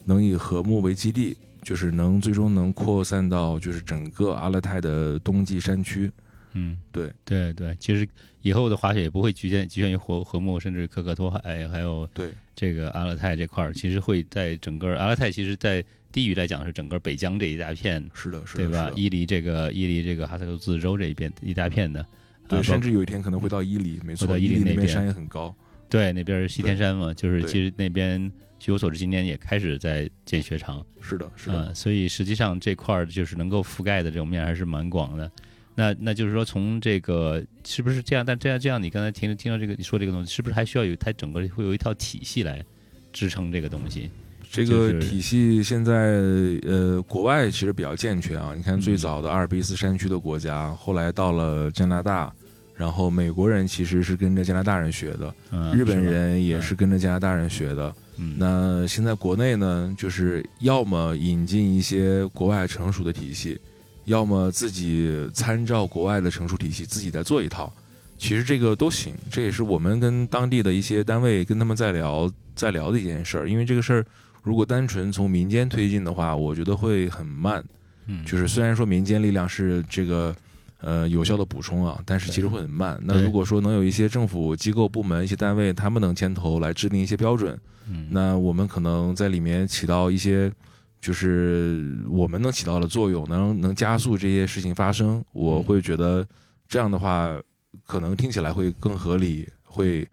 [0.06, 6.10] 能以和睦为基地，就是能最终能扩散到就是整个阿勒泰的冬季山区。
[6.54, 7.12] 嗯，对。
[7.24, 8.08] 对对，其实
[8.40, 12.30] 以后的滑雪也不会局限局限于和和睦，甚至可可托海，还有对。
[12.54, 18.92] 这个阿勒泰这块儿，其实会在整个阿勒泰，其实在地域来讲是整个北疆这一大片，是的，是的，对吧？
[18.94, 22.06] 伊犁这个伊犁这个哈萨克自治州这一边一大片的，
[22.46, 25.54] 对，啊甚至有一天可能会到伊犁，没错，到伊犁犁那那边山也很高。
[25.88, 35.30] 对那边是西天山嘛，就是其实那边据我所知，今年也开始在建雪场，是的，是的，嗯，所以实际上这块儿就是能够覆盖的这种面还是蛮广的。
[35.74, 38.24] 那那就是说，从这个是不是这样？
[38.24, 42.62] 但这样这样，你刚才听听到这个你说这个东西，是不是还需要有它整个会有一套体系来
[43.10, 44.10] 支撑这个东西？
[44.52, 46.20] 这个体系现在
[46.66, 48.52] 呃，国外其实比较健全啊。
[48.54, 52.30] 你看最早的阿尔卑斯山区的国家，后来到了加拿大，
[52.76, 55.34] 然后美国人其实是跟着加拿大人学的，
[55.72, 57.94] 日本人也是跟着加拿大人学的。
[58.36, 63.58] 那现在国内呢，就是要么引进一些国外成熟的体系，
[64.04, 67.72] 要么自己参照国外的成熟体系，自己再做一套。
[68.18, 73.50] 其实这个都行，这也是我们跟当地的一些单位跟他们在聊，在聊的一件事儿。
[73.50, 74.06] 因为这个事儿，
[74.42, 77.64] 如果单纯从民间推进的话，我觉得会很慢。
[78.06, 80.34] 嗯，就是虽然说民间力量是这个
[80.80, 83.00] 呃有效的补充啊，但是其实会很慢。
[83.04, 90.52] 那如果说能有一些政府机构、部门、一些单位，他们能牵头来制定一些标准，嗯，那我们可能在里面起到一些，
[91.00, 95.24] 就是我们能起到的作用，能能加速这些事情发生。
[95.32, 96.26] 我会觉得
[96.68, 97.40] 这样的话。
[97.86, 100.06] 可能听起来会更合理，会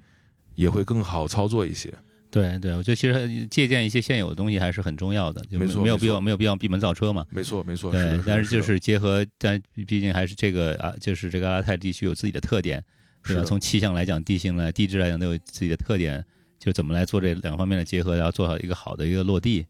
[0.56, 1.94] 也会更好操作一些。
[2.32, 7.26] 对对，我觉得其实借鉴一些现有的东西还是很重要的，没错，没有必要没有必要闭门造车嘛。
[7.32, 7.92] 没错没错。
[7.92, 12.84] 对，但是就是结合，但毕竟还是这个啊，就是这个阿拉泰地区有自己的特点，
[13.24, 13.44] 是吧？
[13.44, 16.24] 从气象来讲，地形来地质来讲都有自己的特点，
[16.60, 19.66] 就怎么来做这两方面的结合，然后做好一个好的一个落地。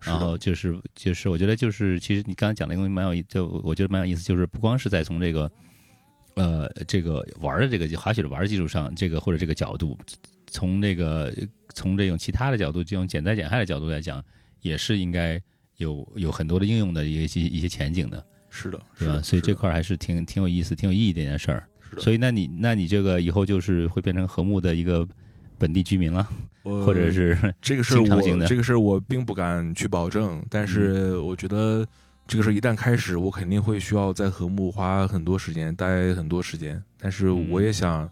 [0.00, 5.50] 然后就是就是我觉得就是其实你刚才讲的东西蛮有意，就我觉得蛮有意思，就是不光是在从这个。
[6.34, 9.94] 呃，这个玩的这个滑雪的玩基础上，这个或者这个角度，
[10.52, 11.34] 从这个
[11.74, 14.22] 从这种其他的角度，这种减灾减害的角度来讲，
[14.60, 15.40] 也是应该
[15.78, 18.24] 有有很多的应用的一些一些前景的。
[18.50, 19.20] 是的，是吧？
[19.22, 21.66] 所以这块还是挺挺有意思、挺有意义的一件事儿。
[21.98, 25.08] 所以，那你那你这个以后就是会变成和睦的一个
[25.58, 26.28] 本地居民了，
[26.62, 31.84] 或者是这个事儿我这个事儿我并不敢去保证，但是我觉得。
[32.24, 36.80] 这个事一旦开始，我肯定会需要在和睦花很多时间，待很多时间。
[36.96, 38.10] 但是我也想，嗯，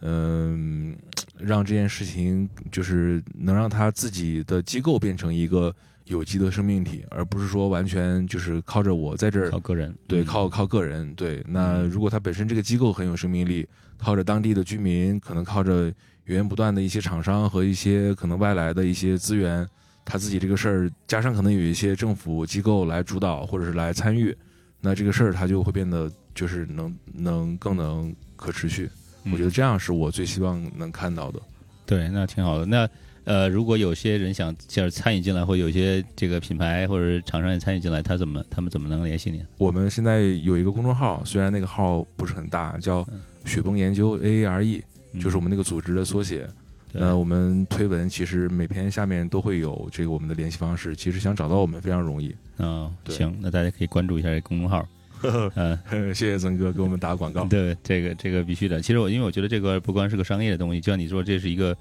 [0.00, 5.74] 让这件事情就是能让他自己的机构变成一个
[6.04, 11.14] 有机的生命体，而不是说完全就是靠着我在这儿靠个人，对，靠靠个人。
[11.14, 15.84] 对，那如果他本身这个机构很有生命力，靠着当地的居民，可能靠着
[16.24, 19.66] 源源不断的一些厂商和一些可能外来的一些资源。
[20.04, 24.34] 他自己这个事儿，加上可能有一些政府机构来主导或者是来参与，
[24.80, 28.88] 那这个事儿它就会变得就是能能更能可持续。
[29.24, 31.40] 我觉得这样是我最希望能看到的。
[31.84, 32.66] 对，那挺好的。
[32.66, 32.88] 那
[33.24, 39.44] 呃，如果有些人想就是参与进来，或有些这个品牌或者厂商也参与进来，他怎么他们怎么能联系你？
[39.58, 43.06] 我们现在有一个公众号，虽然那个号不是很大，叫
[43.44, 44.82] 雪崩研究 A A R E，
[45.20, 46.48] 就是我们那个组织的缩写。
[46.90, 52.34] 那我们推文其实每篇下面都会有这个我们的联系方式，其实想找到我们非常容易。
[52.56, 54.88] 嗯，行，那大家可以关注一下这公众号。
[55.56, 55.78] 嗯，
[56.14, 57.44] 谢谢曾哥给我们打广告。
[57.44, 58.80] 对，这个这个必须的。
[58.80, 61.74] 其实我因为我觉得这个不光是个商业的东西，就像你说，这是一个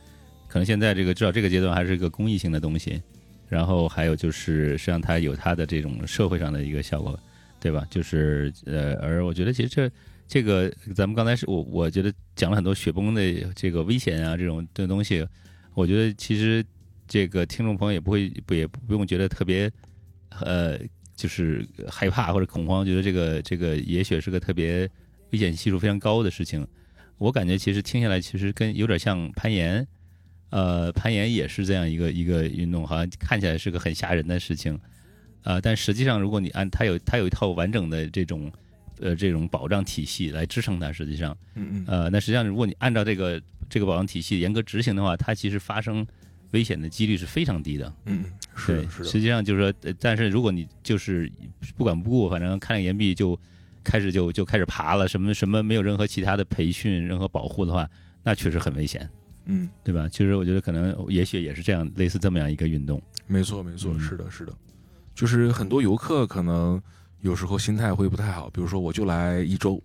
[0.48, 3.02] 可能现在这个至少这个阶段还是一个公益性的东西。
[3.48, 7.18] 然后还有就是，实际上它有它的这种社会上的一个效果，
[7.60, 7.86] 对吧？
[7.90, 9.90] 就是呃，而我觉得其实这。
[10.30, 13.22] 这个咱们刚才是我我觉得讲了很多雪崩的
[13.56, 15.26] 这个危险啊，这种的东西，
[15.74, 16.62] 我觉得其实
[17.08, 19.72] 这个听众朋友也不会不也不用觉得特别
[20.42, 20.78] 呃
[21.18, 24.90] 就是害怕 或者恐慌，觉得这个这个也许是个特别
[25.32, 26.66] 危险系数非常高的事情。
[27.18, 29.86] 我感觉其实听下来其实跟有点像攀岩，
[30.52, 34.80] 呃，攀岩也是这样一个一个运动，好像看起来是个很吓人的事情，
[35.44, 38.50] 呃，但实际上如果你按它有它有一套完整的这种。
[39.00, 43.40] 呃，这种保障体系来支撑它，实际上，嗯嗯，呃，那实际上如果你按照这个
[43.70, 46.04] 这个保障体系严格执行的话，它其实发生
[46.52, 47.94] 危险的几率是非常低的。
[48.06, 51.32] 嗯嗯，是是实际上就是说，但是如果你就是
[51.76, 53.40] 不管不顾，反正看了岩壁就
[53.84, 57.90] 开始就就开始爬了，什么什么没有任何其他的培训、任何保护的话，
[58.24, 59.10] 那确实很危险。
[59.46, 60.10] 嗯，对吧？
[60.10, 63.02] 其实我觉得可能也许也是这样，类似这么样一个运动。
[63.28, 64.54] 没错没错，是的是的，
[65.16, 66.82] 就是很多游客可能。
[67.22, 69.82] 有时候心态会不太好，比如说我就来一周，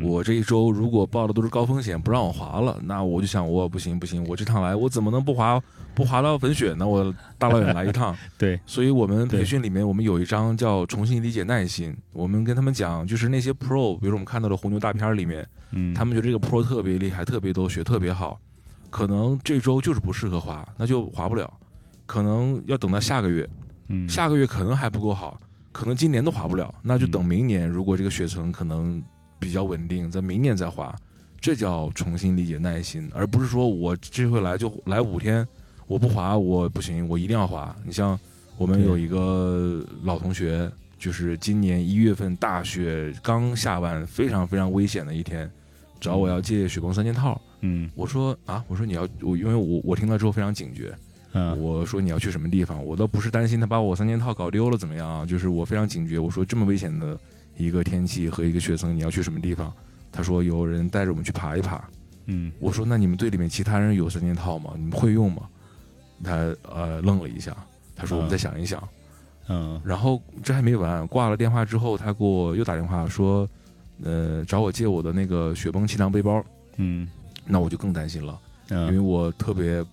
[0.00, 5.60] 我这一周如果报的都是高风险，不让我滑了，那我就想我不行不行，我这趟来我怎么能不滑
[5.94, 6.86] 不滑到粉雪呢？
[6.86, 18.40] 我大老远来一趟， 对，所以我们培训里面我们有一章叫重新理解耐心，我们跟他们讲，就是那些 pro，比如我们看到的红牛大片里面，嗯，他们觉得这个 pro 特别厉害，特别多雪特别好，
[18.88, 21.52] 可能这周就是不适合滑，那就滑不了，
[22.06, 23.46] 可能要等到下个月，
[23.88, 25.38] 嗯，下个月可能还不够好。
[25.70, 27.66] 可能今年都滑不了，那就等明年。
[27.66, 29.02] 如果这个雪层可能
[29.42, 30.94] 比较稳定，在明年再滑，
[31.40, 35.46] 这叫重新理解耐心，而不是说我这回来就 来五天，
[35.88, 37.74] 我不滑我不行，我一定要滑。
[37.84, 38.16] 你像
[38.56, 45.50] 我们有一个老同学，就是今年一月份大雪刚下完，非常非常危险的一天，
[46.00, 47.40] 找我要借雪崩三件套。
[47.62, 50.94] 嗯，我说啊，我说你要我，因为我我听到之后非常警觉，
[51.32, 56.20] 嗯我说你要去什么地方，我倒不是担心他把我三件套搞丢了怎么样啊，就是我非常警觉。
[56.20, 57.18] 我说这么危险的
[57.56, 59.72] 一个天气和一个雪层，你要去什么地方？
[60.10, 61.82] 他说有人带着我们去爬一爬。
[62.26, 64.74] 嗯我说那你们队里面其他人有三件套吗？
[64.76, 65.42] 你们会用吗？
[66.22, 67.56] 他呃愣了一下，
[67.96, 68.82] 他说我们再想一想。
[69.48, 73.48] 嗯然后这还没完，挂了电话之后，他给我又打电话说，
[74.04, 76.44] 呃，找我借我的那个雪崩气囊背包。
[76.76, 77.08] 嗯
[77.44, 78.38] 那我就更担心了，
[78.70, 79.84] 因为嗯，我特别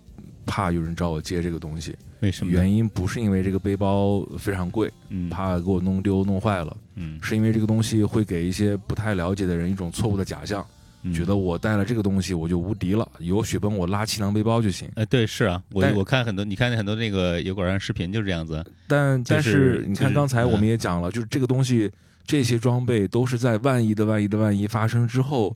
[0.50, 1.96] 怕有人找我借这个东西。
[2.22, 2.52] 为什么？
[2.52, 10.66] 原因不是因为这个背包非常贵，嗯怕给我弄丢弄坏了，嗯，是因为这个东西会给一些不太了解的人一种错误的假象，
[11.04, 14.90] 嗯觉得我带了这个东西我就无敌了，有雪崩我拉气囊背包就行。
[14.96, 21.90] 呃，对，是啊，我我看很多，你看很多那个油管上视频就是这样子，但但就是你就是看刚才我嗯们也讲了，就是这个东西
[22.26, 25.56] 这些装备都是在万一的万一的万一发生之后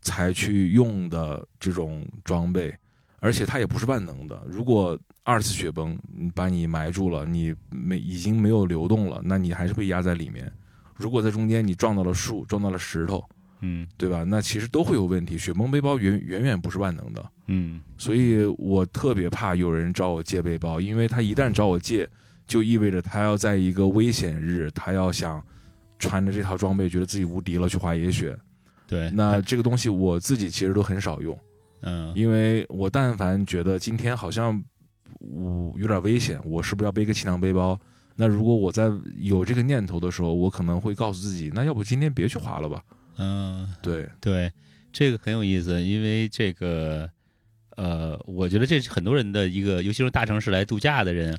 [0.00, 2.72] 才去用的这种装备，
[3.24, 4.38] 而且它也不是万能的。
[4.46, 5.98] 如果二次雪崩
[6.34, 10.52] 把你埋住了，你没已经没有流动了，那你还是被压在里面。
[10.94, 13.24] 如果在中间你撞到了树，撞到了石头，
[13.62, 14.24] 嗯对吧？
[14.24, 15.38] 那其实都会有问题。
[15.38, 22.06] 雪崩背包远远远不是万能的，嗯所以我特别怕有人找我借背包，因为他一旦找我借，
[22.46, 25.42] 就意味着他要在一个危险日，他要想
[25.98, 28.38] 穿着这套装备，觉得自己无敌了去滑野雪。
[28.86, 31.36] 对，那这个东西我自己其实都很少用，
[31.86, 34.62] 嗯因为我但凡觉得今天好像
[35.20, 37.78] 我有点危险，我是不是要背个气囊背包？
[38.16, 42.82] 那如果我在有这个念头的时候，我可能会告诉自己，那要不今天别去滑了吧？
[43.18, 43.68] 嗯。
[43.82, 44.52] 对，对，
[44.92, 47.10] 这个很有意思，因为这个，
[47.76, 51.36] 呃，我觉得这是很多人的一个，尤其是大城市来度假的人，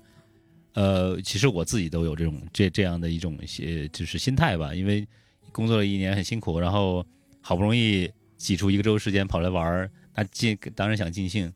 [0.74, 5.08] 呃，其实我自己都有这种这这样的一种呃，就是心态吧，因为
[5.54, 7.06] 工作了一年很辛苦，然后
[7.42, 11.52] 好不容易挤出一个周时间跑来玩儿，那尽当然想尽兴，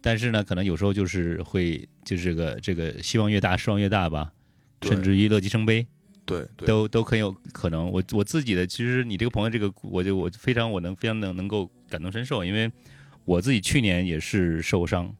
[0.00, 4.32] 但是呢，可能有时候就是会就是这个这个希望越大，失望越大吧，
[4.82, 5.86] 甚至于乐极生悲。
[6.24, 7.88] 对对，都都很有可能。
[7.88, 12.68] 我我自己的，其实你这个朋友这个，我就我非常我能非常能能够感同身受，因为
[13.24, 15.14] 我自己去年也是受伤，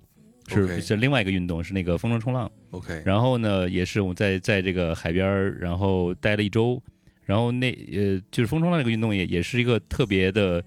[0.49, 2.51] 是是另外一个运动，是那个风筝冲浪。
[2.71, 6.83] OK，然后呢，也是我在在这个海边儿，然后待了一周，
[7.25, 10.61] 然后那呃，就是风冲浪这个运动也也是一个特别的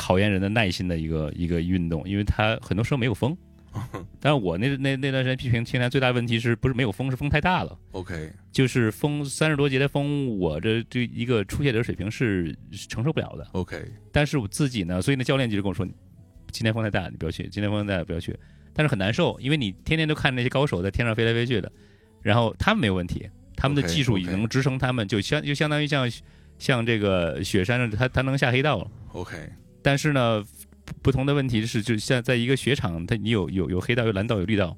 [0.00, 3.36] 考验人的耐心的一个一个运动，因为它很多时候没有风。
[4.18, 7.78] 但是我那那那段时间批评青年最大的问题是不是没有风，是风太大了。
[7.92, 13.46] OK，就是风三十多节的风，我这这一个初学者水平是是承受不了的。
[13.52, 13.80] OK，
[14.10, 15.86] 但是我自己呢，所以那教练就跟我说，
[16.50, 18.36] 今天风太大，你不要去；今天风太大，不要去。
[18.72, 21.70] 但是很难受，因为你天天都看那些高手在天上飞来飞去的，
[22.22, 26.10] 然后他们没有问题，他们的技术已经能支撑他们，就相就相当于像
[26.58, 28.90] 像这个雪山上，他他能下黑道了。
[29.12, 29.36] OK，
[29.82, 30.42] 但是呢，
[30.84, 34.76] 不不同的问题是，就像在一个雪场，它你有有有黑道，有蓝道，有绿道，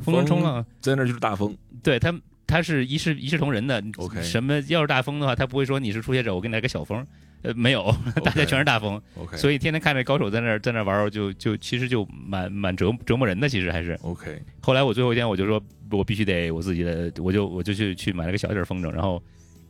[0.00, 0.64] 风筝冲浪。
[0.80, 1.56] 在那儿就是大风。
[1.82, 2.14] 对他，
[2.46, 3.82] 他是一视一视同仁的。
[3.96, 7.06] OK 什么要是大风的话，他不会说你是初学者，我给你来个小风。
[7.42, 13.46] 呃，没有，大家全是大风，OK，所以天天看着高手在那儿在那儿玩儿，就就其实就蛮蛮折折磨人的。
[13.46, 19.22] 其实还是 OK，后来我最后一天我就说，我必须得我自己的，我就我就去去买了个小一点儿风筝，然后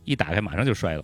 [0.05, 1.03] 一打开马上就摔了，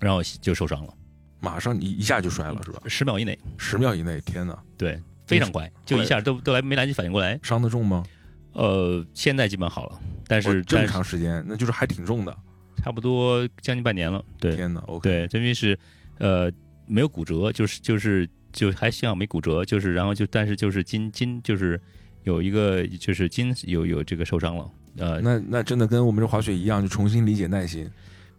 [0.00, 0.94] 然后就受伤了，
[1.42, 2.80] 马上一一下就摔了是吧？
[2.86, 4.56] 十秒以内，十秒以内，天哪！
[4.78, 7.38] 对，非常快，就一下都都来没来及反应过来。
[7.42, 8.04] 伤得重吗？
[8.52, 12.34] 呃，现在基本好了，但是这么长时间，那就是还挺重的。
[12.76, 14.54] 差不多将近半年了，对。
[14.54, 15.78] 天哪！OK，对，因为是，
[16.18, 16.50] 呃，
[16.86, 21.80] 没有骨折，就是就是就还幸好没骨折，就是然后就但是就是筋筋就是
[22.24, 27.90] 有一个就是筋有有这个受伤了，呃，那那真的跟我们这滑雪一样，就重新理解耐心。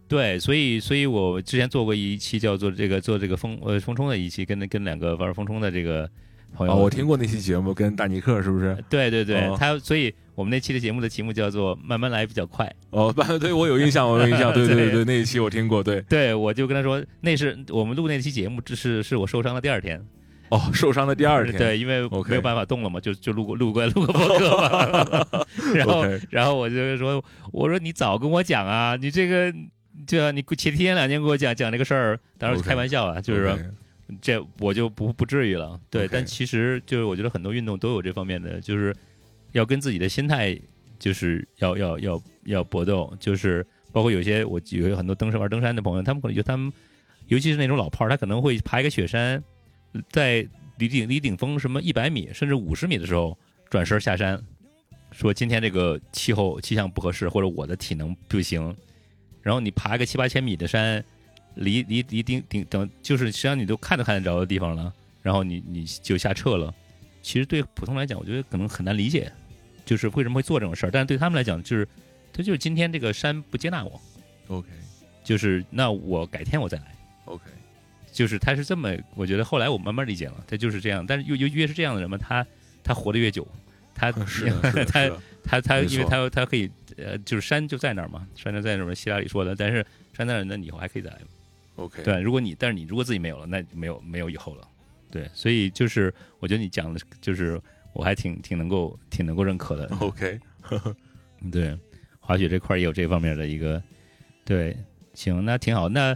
[0.07, 6.07] 对，所以所以我之前做过一期叫做这个做这个风呃风冲的一期，跟跟两个玩风冲的这个
[6.55, 8.77] 朋友，哦，我听过那期节目，跟大尼克是不是？
[8.89, 12.71] 对对对，哦他所以我们那期的节目的题目叫做慢慢来比较快。
[12.91, 14.51] 哦，对，我有印象，我有印象。
[14.53, 15.83] 对对对对对，那一期我听过。
[15.83, 19.99] 对，对，我就跟他说，那是我们录那期节目，这是是我受伤的第二天。
[20.49, 21.57] 哦，受伤的第二天。
[21.57, 25.45] 对，因为没有办法动了嘛，就就录过录过录过播客嘛。
[25.73, 29.51] 然后然后我就说，我说你早跟我讲啊，你这个
[30.07, 33.57] 就你前提前两天给我讲讲这个事儿，当然开玩笑啊，就是说
[34.21, 35.79] 这我就不不至于了。
[35.89, 38.95] 对但其实就是我觉得很多运动都有这方面的，就是
[39.51, 40.59] 要跟自己的心态
[40.99, 46.71] 就是要要要要搏斗，就是包括有些我有很多登山玩登山的朋友，他们可能就他们
[47.27, 49.41] 尤其是那种老炮儿，他可能会爬一个雪山，
[50.09, 50.45] 在
[50.77, 53.37] 离顶离顶峰什么一百米甚至五十米的时候
[53.69, 54.41] 转身下山，
[55.11, 58.75] 说今天这个气候气象不合适，或者我的体能不行，
[59.43, 61.03] 然后你爬个七八千米的山，
[61.53, 64.91] 离离离顶顶等就是实际上你都看都看得着的地方了，
[65.21, 66.73] 然后你你就下撤了。
[67.21, 69.31] 其实对普通来讲，我觉得可能很难理解。
[69.85, 70.89] 就是为什么会做这种事儿。
[70.89, 71.85] 但是对他们来讲，就是
[72.31, 74.01] 他就是今天这个山不接纳我
[74.47, 74.69] ，OK
[75.25, 76.95] 就是那我改天我再来。
[77.25, 77.43] OK，
[78.09, 81.05] 就是他是这么，我觉得后来我慢慢理解了，他就是这样。
[81.05, 82.47] 但是又又越是这样的人嘛，他
[82.81, 83.45] 他活得越久，
[84.03, 84.49] 他是
[84.85, 85.11] 他
[85.43, 89.55] 他他，因为他他可以呃，就是山就在那儿嘛，山就在那儿嘛，希拉里说的。
[89.55, 91.19] 但是山在那儿，那你以后还可以再来。
[91.75, 94.67] OK，对，如果你但是你如果自己没有了，那就没有没有以后了。
[95.09, 97.59] 对，所以就是我觉得你讲的，就是
[97.93, 99.85] 我还挺挺能够挺能够认可的。
[99.99, 100.39] OK，
[101.51, 101.77] 对，
[102.19, 103.81] 滑雪这块儿也有这方面的一个，
[104.45, 104.75] 对，
[105.13, 105.89] 行，那挺好。
[105.89, 106.15] 那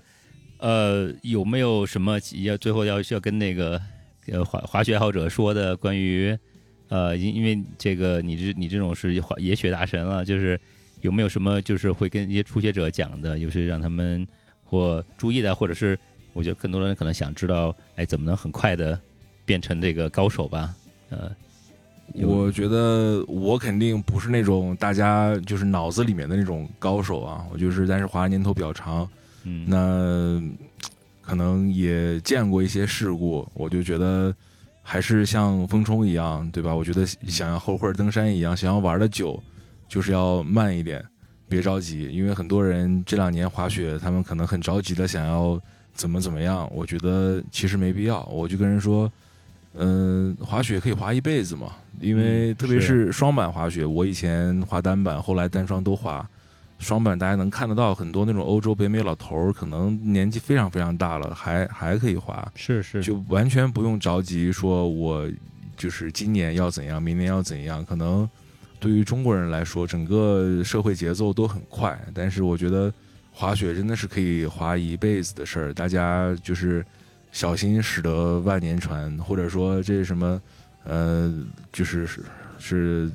[0.59, 3.79] 呃，有没有什么要最后要需要跟那个
[4.27, 6.37] 呃滑滑雪爱好者说的关于
[6.89, 10.59] 呃，因因为这个你这你这种是滑野雪大神了，就是
[11.01, 14.25] 有没有什么就是会跟一些初学者讲的，就是让他们
[14.63, 15.97] 或注意的，或者是
[16.33, 18.99] 我觉得更多人可能想知道，哎，怎么能很快的
[19.45, 20.75] 变成这个高手吧？
[21.09, 21.31] 呃，
[22.15, 29.09] 我觉得我肯定不是那种大家就是脑子里面的那种高手啊，我就是但是滑的年头比较长，
[29.43, 30.41] 嗯，那
[31.21, 34.33] 可能也见过一些事故，我就觉得
[34.89, 36.73] 还是像风冲一样，对吧？
[36.73, 39.37] 我觉得想要后会登山一样，想要玩的久，
[39.85, 41.03] 就是要慢一点，
[41.49, 45.61] 别着急，因为很多人这两年滑雪，他们可能很着急的想要
[45.93, 48.23] 怎么怎么样，我觉得其实没必要。
[48.27, 49.11] 我就跟人说，
[49.73, 56.25] 嗯、滑雪可以滑一辈子嘛，因为嗯特别是是双板滑雪，我以前滑单板，后来单双都滑。
[56.79, 65.27] 双板大家能看得到很多那种欧洲、北美老头儿，可能年纪非常非常大了，还还可以滑，是是就完全不用着急说我
[65.75, 67.83] 就是今年要怎样，明年要怎样。
[67.83, 68.29] 可能
[68.79, 72.93] 对于中国人来说，整个社会节奏都很快，但是我觉得
[73.31, 76.85] 滑雪真的是可以滑一辈子的事儿，大家就是
[77.31, 80.41] 小心驶得万年船，或者说这是什么
[80.83, 81.33] 呃，
[81.71, 82.23] 就是是
[82.59, 83.11] 是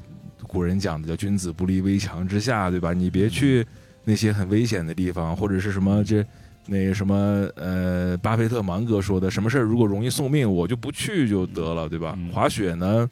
[0.53, 2.93] 古人讲的叫“君子不立危墙之下”，对吧？
[2.93, 3.67] 你别去
[4.05, 6.23] 那些很危险的地方，或者是什么这
[6.67, 12.15] 那什么呃，巴菲特芒格说的，什么事儿如果容易送命，我就不去就得了，对吧？
[12.19, 13.09] 嗯滑雪呢，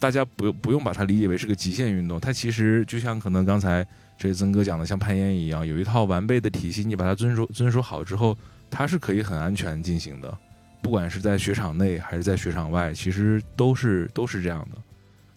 [0.00, 3.86] 大家不不用把它理解为是个极限运动，它其实就像可能刚才
[4.18, 8.36] 这曾哥讲的，像攀岩一样，有一套完备的体系，你把它遵守遵守好之后，
[8.68, 10.36] 它是可以很安全进行的。
[10.82, 14.78] 不管是在雪场内还是在雪场外，其实都是都是这样的。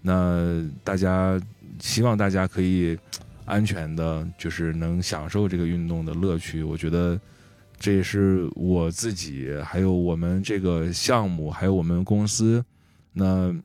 [0.05, 1.41] 那大家
[1.79, 2.95] 希望大家可以
[3.45, 6.61] 安全的，就是能享受这个运动的乐趣。
[6.61, 7.19] 我觉得
[7.79, 12.63] 这也是我自己，还有我们这个项目，还有我们公司，
[13.13, 13.55] 那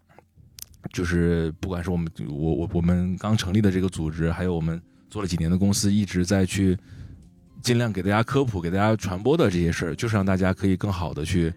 [0.92, 4.80] 就是不管是我们我我我们刚成立的这个组织，还有我们
[5.10, 6.78] 做了几年的公司，一直在去
[7.60, 11.52] 尽量给大家科普、给大家传播的这些事儿，就是让大家可以更好的去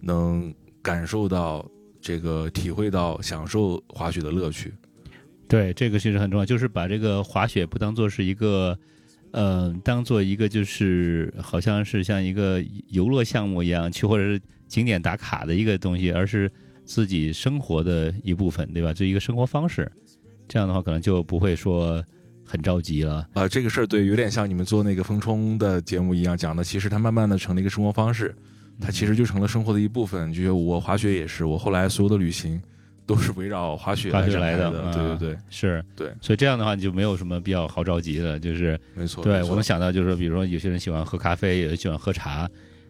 [0.00, 1.68] 能感受到
[2.04, 4.70] 这个、体会到、享受滑雪的乐趣。
[5.48, 8.78] 对，这个其实很重要，就是把这个滑雪不当做是一个，
[9.30, 14.38] 呃，当做一个就是好像是像一个游乐项目一样去，或者是
[14.68, 16.52] 景点打卡的一个东西，而是
[16.84, 18.92] 自己生活的一部分，对吧？
[18.92, 19.90] 这一个生活方式，
[20.46, 22.04] 这样的话可能就不会说
[22.44, 23.26] 很着急了。
[23.32, 28.34] 啊、这个事儿对，有点像你们做那个风冲的节目一样讲的，其实它慢慢的成了一个生活方式，
[28.80, 30.32] 它其实就成了生活的一部分。
[30.32, 32.60] 就是我滑雪也是，我后来所有的旅行
[33.06, 39.22] 都是围绕滑雪来的啊对对对是对，所以这样的话你就没有什么比较好着急的，就是没错。
[39.22, 42.48] 对我能想到就是说，比如说有些人喜欢喝咖啡，有人喜欢喝茶，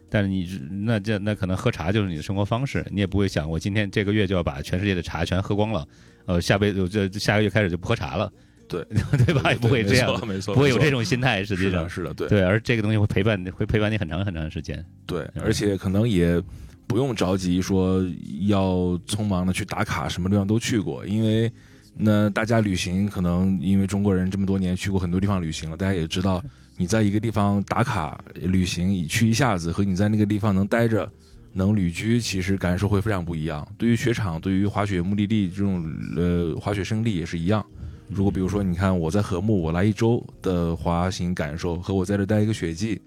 [0.09, 0.49] 但是你
[0.85, 5.87] 那这那可能喝茶就是你的生活方式，你也不会想我今天这个月就要把全世界的茶全喝光了，
[6.27, 8.33] 呃，下辈子这下个月开始就不喝茶了，
[8.69, 8.85] 对
[9.25, 9.53] 对吧？
[9.53, 10.15] 也不会这样
[10.47, 16.43] 不会有这种心态，实际上是的，对对，而这个东西会陪伴会陪伴你很长很长时间，对，嗯而且可能也
[16.87, 18.05] 不用着急说
[18.47, 21.51] 要匆忙的去打卡，什么地方都去过，因为
[21.97, 26.43] 那大家旅行可能因为中国人这么多年去过很多地方旅行了，大家也知道
[26.77, 31.11] 你在一个地方打卡旅行去一下子，和你在那个地方能待着。
[31.57, 33.65] 能旅居，其实感受会非常不一样。
[33.79, 37.65] 对于雪场，对于滑雪目的地这种呃滑雪胜地也是一样。
[38.09, 43.01] 如果比如说，你看我在禾木，我来一周的滑行感受，和我在这待一个雪季，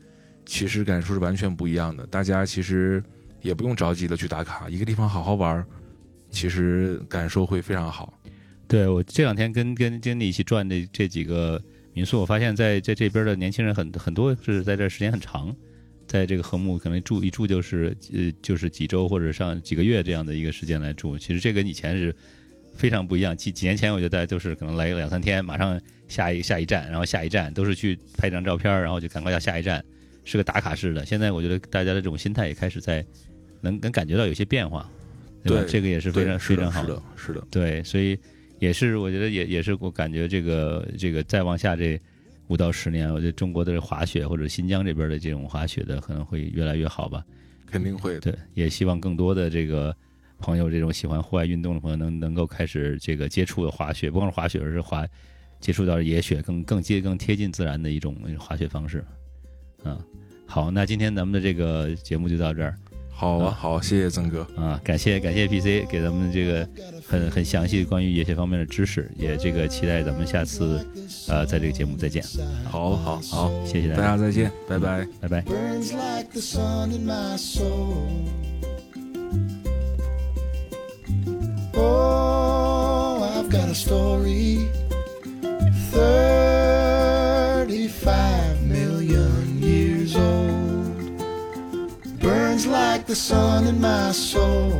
[0.45, 2.06] 其实感受是完全不一样的。
[2.08, 3.04] 大家其实
[3.41, 5.64] 也不用着急的去打卡，一个地方好好玩，
[6.32, 8.14] 其实感受会非常好。
[8.68, 11.62] 对我这两天跟跟经理一起转的这几个
[11.93, 15.56] 民宿，我发现在在这边的年轻人很很多是在这时间很长，
[16.06, 21.18] 在这个禾木可能住一住就是呃就是几周或者上几个月这样的一个时间来住。
[21.18, 22.14] 其实这跟以前是
[22.78, 23.36] 非常不一样。
[23.36, 29.84] 几几年前我觉得大家都是可能来个两三天，马上下一下一站，然后下一站都是去拍张照片，然后就赶快到下一站，
[30.23, 31.05] 是个打卡式的。
[31.05, 33.05] 现在我觉得大家的这种心态也开始在
[33.59, 34.89] 能能感觉到有些变化，
[35.43, 35.63] 对吧？
[35.63, 38.17] 对这个也是非常是非常好是的，是的，对，所以
[38.59, 41.99] 也是我觉得也也是我感觉这个这个再往下这
[42.47, 47.25] 五到十年，我觉得中国的滑雪或者新疆这边的这种滑雪的可能会越来越好吧。
[47.69, 48.19] 肯定会的。
[48.21, 49.93] 对，也希望更多的这个
[50.39, 55.05] 朋友，这种喜欢户外运动的朋友，能能够开始这个接触滑雪，不光是滑雪，而是滑
[55.59, 59.03] 接触到野雪，更更接更贴近自然的一种滑雪方式。
[59.83, 59.99] 嗯，
[60.45, 62.75] 好，那今天咱们的这个节目就到这儿。
[63.09, 66.69] 好啊，好，谢谢曾哥啊，感谢感谢 PC 给咱们这个
[67.03, 70.88] 很很详细关于野雪方面的知识，也这个期待咱们下次
[71.27, 72.23] 呃在这个节目再见。
[72.69, 75.43] 好好好，谢谢大家，大家再见，拜拜，拜拜。
[92.97, 94.71] Like the sun in my soul.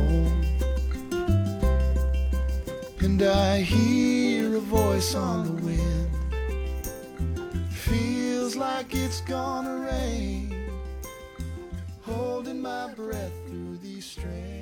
[2.98, 6.10] And I hear a voice on the wind.
[7.70, 10.52] Feels like it's gonna rain.
[12.02, 14.57] Holding my breath through these strange.